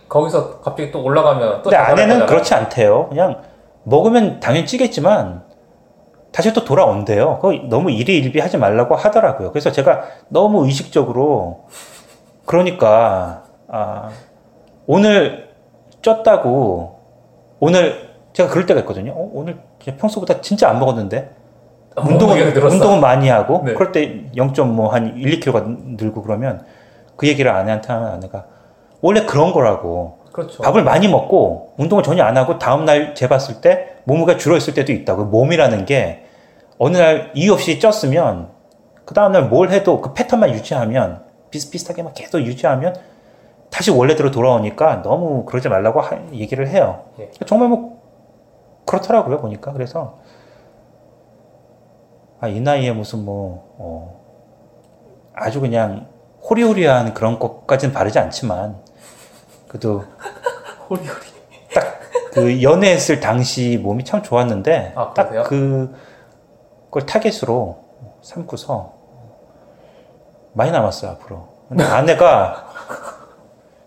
[0.10, 2.26] 거기서 갑자기 또 올라가면 또 근데 아내는 거잖아요.
[2.26, 3.10] 그렇지 않대요.
[3.10, 3.42] 그냥
[3.84, 5.44] 먹으면 당연히 찌겠지만
[6.32, 7.38] 다시 또 돌아온대요.
[7.40, 9.52] 그 너무 일희일비 하지 말라고 하더라고요.
[9.52, 11.66] 그래서 제가 너무 의식적으로
[12.46, 14.10] 그러니까 아,
[14.88, 15.50] 오늘
[16.02, 16.96] 쪘다고
[17.60, 19.12] 오늘 제가 그럴 때가 있거든요.
[19.12, 21.30] 어, 오늘 평소보다 진짜 안 먹었는데
[21.96, 22.72] 몸무게가 운동은.
[22.72, 23.74] 운동은 많이 하고 네.
[23.74, 26.66] 그럴 때 0.뭐한 1, 2kg가 늘고 그러면
[27.24, 28.46] 그 얘기를 아내한테 하면 아내가
[29.02, 30.20] 원래 그런 거라고.
[30.34, 30.62] 그렇죠.
[30.64, 34.92] 밥을 많이 먹고 운동을 전혀 안 하고 다음 날 재봤을 때 몸무게가 줄어 있을 때도
[34.92, 35.26] 있다고.
[35.26, 36.26] 몸이라는 게
[36.80, 38.50] 어느 날 이유 없이 쪘으면
[39.06, 42.96] 그 다음 날 뭘 해도 그 패턴만 유지하면 비슷비슷하게 막 계속 유지하면
[43.70, 47.04] 다시 원래대로 돌아오니까 너무 그러지 말라고 하- 얘기를 해요.
[47.20, 47.30] 예.
[47.46, 48.02] 정말 뭐
[48.86, 50.20] 그렇더라고요 보니까 그래서
[52.42, 54.20] 아, 이 나이에 무슨 뭐 어,
[55.34, 56.08] 아주 그냥
[56.50, 58.78] 호리호리한 그런 것까지는 바르지 않지만
[59.68, 60.04] 그래도
[60.90, 61.34] 호리호리.
[62.34, 65.30] 그 연애했을 당시 몸이 참 좋았는데 아, 딱?
[65.44, 67.78] 그걸 타겟으로
[68.22, 68.94] 삼고서
[70.54, 71.48] 많이 남았어요 앞으로.
[71.70, 72.68] 근데 아내가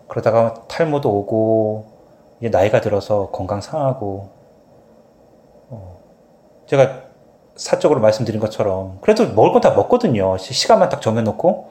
[0.09, 1.87] 그러다가 탈모도 오고
[2.41, 4.31] 이제 나이가 들어서 건강 상하고
[5.71, 5.99] 어,
[6.67, 7.03] 제가
[7.57, 10.37] 사적으로 말씀드린 것처럼 그래도 먹을 건 다 먹거든요.
[10.39, 11.71] 시- 시간만 딱 정해놓고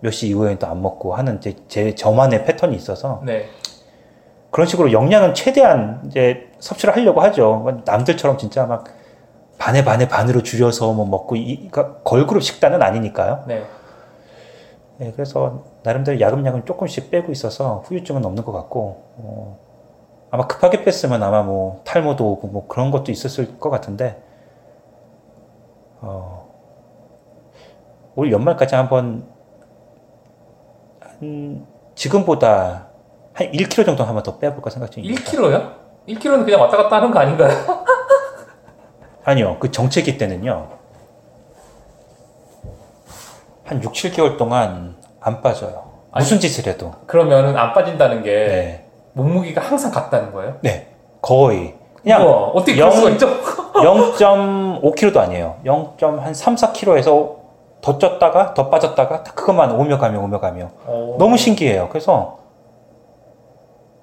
[0.00, 3.46] 몇 시 이후에는 또 안 먹고 하는 제, 제 저만의 패턴이 있어서 네.
[4.50, 7.82] 그런 식으로 영양은 최대한 이제 섭취를 하려고 하죠.
[7.84, 8.84] 남들처럼 진짜 막
[9.58, 13.44] 반에 반에 반으로 줄여서 뭐 먹고 이 그러니까 걸그룹 식단은 아니니까요.
[13.46, 13.64] 네.
[14.98, 19.58] 네, 그래서 나름대로 야금야금 조금씩 빼고 있어서 후유증은 없는 것 같고 어,
[20.30, 24.22] 아마 급하게 뺐으면 아마 뭐 탈모도 오고 뭐 그런 것도 있었을 것 같은데
[26.00, 26.48] 어,
[28.14, 29.26] 올 연말까지 한번
[31.20, 32.88] 한 지금보다
[33.32, 35.20] 한 1kg 정도 한번 더 빼볼까 생각 중입니다.
[35.22, 35.72] 1kg요?
[36.08, 37.50] 1kg는 그냥 왔다 갔다 하는 거 아닌가요?
[39.24, 40.68] 아니요, 그 정체기 때는요.
[43.64, 45.90] 한 6, 7개월 동안 안 빠져요.
[46.12, 46.92] 아니- 무슨 짓을 해도.
[47.06, 48.86] 그러면은 안 빠진다는 게 네.
[49.14, 50.56] 몸무게가 항상 같다는 거예요?
[50.60, 50.88] 네.
[51.20, 51.74] 거의.
[52.02, 53.26] 그냥 우와, 어떻게 그럴 영- 수가 있죠?
[53.74, 55.56] 0.5kg도 아니에요.
[55.64, 57.36] 0.3, 4kg에서
[57.86, 60.70] 더 쪘다가 더 빠졌다가 딱 그것만 오며 가며 오며 가며.
[60.86, 61.88] 어, 너무 신기해요.
[61.88, 62.40] 그래서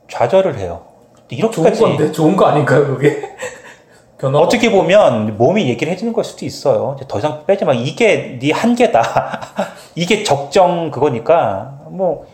[0.09, 0.83] 좌절을 해요.
[1.27, 3.35] 좋은 이렇게까지 건데 좋은 거 아닌가요, 그게?
[4.17, 6.93] 변화 어떻게 보면 몸이 얘기를 해주는 걸 수도 있어요.
[6.95, 7.73] 이제 더 이상 빼지 마.
[7.73, 9.41] 이게 네 한계다.
[9.95, 12.27] 이게 적정 그거니까 뭐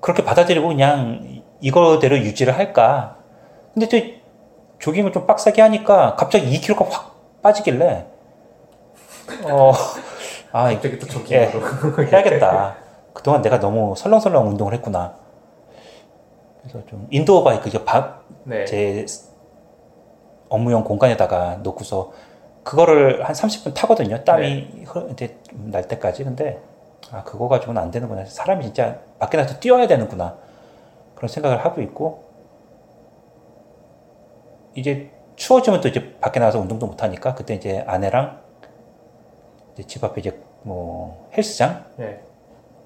[0.00, 3.16] 그렇게 받아들이고 그냥 이거대로 유지를 할까.
[3.74, 3.98] 근데 또
[4.78, 8.06] 조깅을 좀 빡세게 하니까 갑자기 2kg가 확 빠지길래
[9.44, 9.72] 어,
[10.52, 12.76] 아, 이- 갑자기 또 예, 저기로 해야겠다.
[13.12, 15.14] 그동안 내가 너무 설렁설렁 운동을 했구나.
[16.60, 18.64] 그래서 좀 인도어 바이크 이제 바, 네.
[18.64, 19.04] 제
[20.48, 22.12] 업무용 공간에다가 놓고서
[22.62, 24.22] 그거를 한 30분 타거든요.
[24.24, 26.24] 땀이 흐- 이제 날 때까지.
[26.24, 26.60] 근데
[27.10, 28.24] 아 그거 가지고는 안 되는구나.
[28.26, 30.36] 사람이 진짜 밖에 나가서 뛰어야 되는구나.
[31.16, 32.24] 그런 생각을 하고 있고
[34.74, 38.40] 이제 추워지면 또 이제 밖에 나가서 운동도 못 하니까 그때 이제 아내랑
[39.86, 42.20] 집 앞에 이제 뭐 헬스장 네.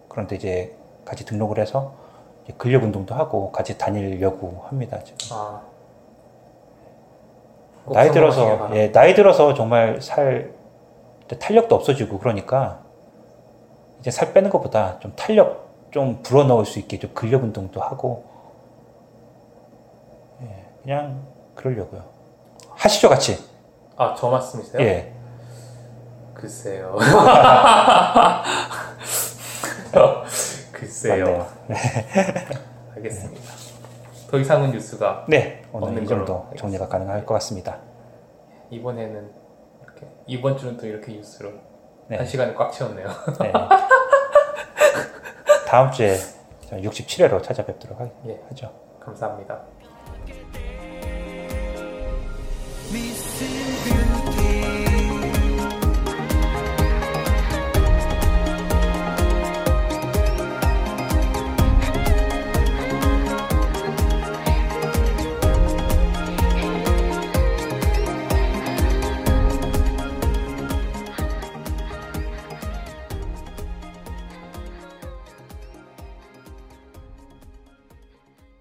[0.08, 0.74] 그런데 이제
[1.04, 1.94] 같이 등록을 해서
[2.56, 4.98] 근력 운동도 하고 같이 다니려고 합니다.
[5.04, 5.36] 지금.
[5.36, 5.60] 아.
[7.84, 8.70] 꼭 나이 들어서.
[8.74, 10.52] 예 나이 들어서 정말 살
[11.28, 12.80] 탄력도 없어지고 그러니까
[14.00, 18.24] 이제 살 빼는 것보다 좀 탄력 좀 불어넣을 수 있게 좀 근력 운동도 하고
[20.42, 21.22] 예 그냥
[21.54, 22.04] 그러려고요
[22.70, 23.42] 하시죠 같이
[23.96, 24.82] 아, 저 말씀이세요?
[24.82, 25.12] 예
[26.46, 26.96] 글쎄요.
[30.70, 31.48] 글쎄요.
[31.66, 31.76] 네.
[32.94, 33.42] 알겠습니다.
[34.30, 37.80] 더 이상은 뉴스가 네 오늘 이 정도 정리가 가능할 것 같습니다.
[38.70, 39.32] 이번에는
[39.82, 41.50] 이렇게 이번 주는 또 이렇게 뉴스로
[42.06, 42.16] 네.
[42.16, 43.08] 한 시간을 꽉 채웠네요.
[43.40, 43.52] 네.
[45.66, 46.16] 다음 주에
[46.70, 48.40] 67회로 찾아뵙도록 하, 예.
[48.50, 48.72] 하죠.
[49.00, 49.64] 감사합니다.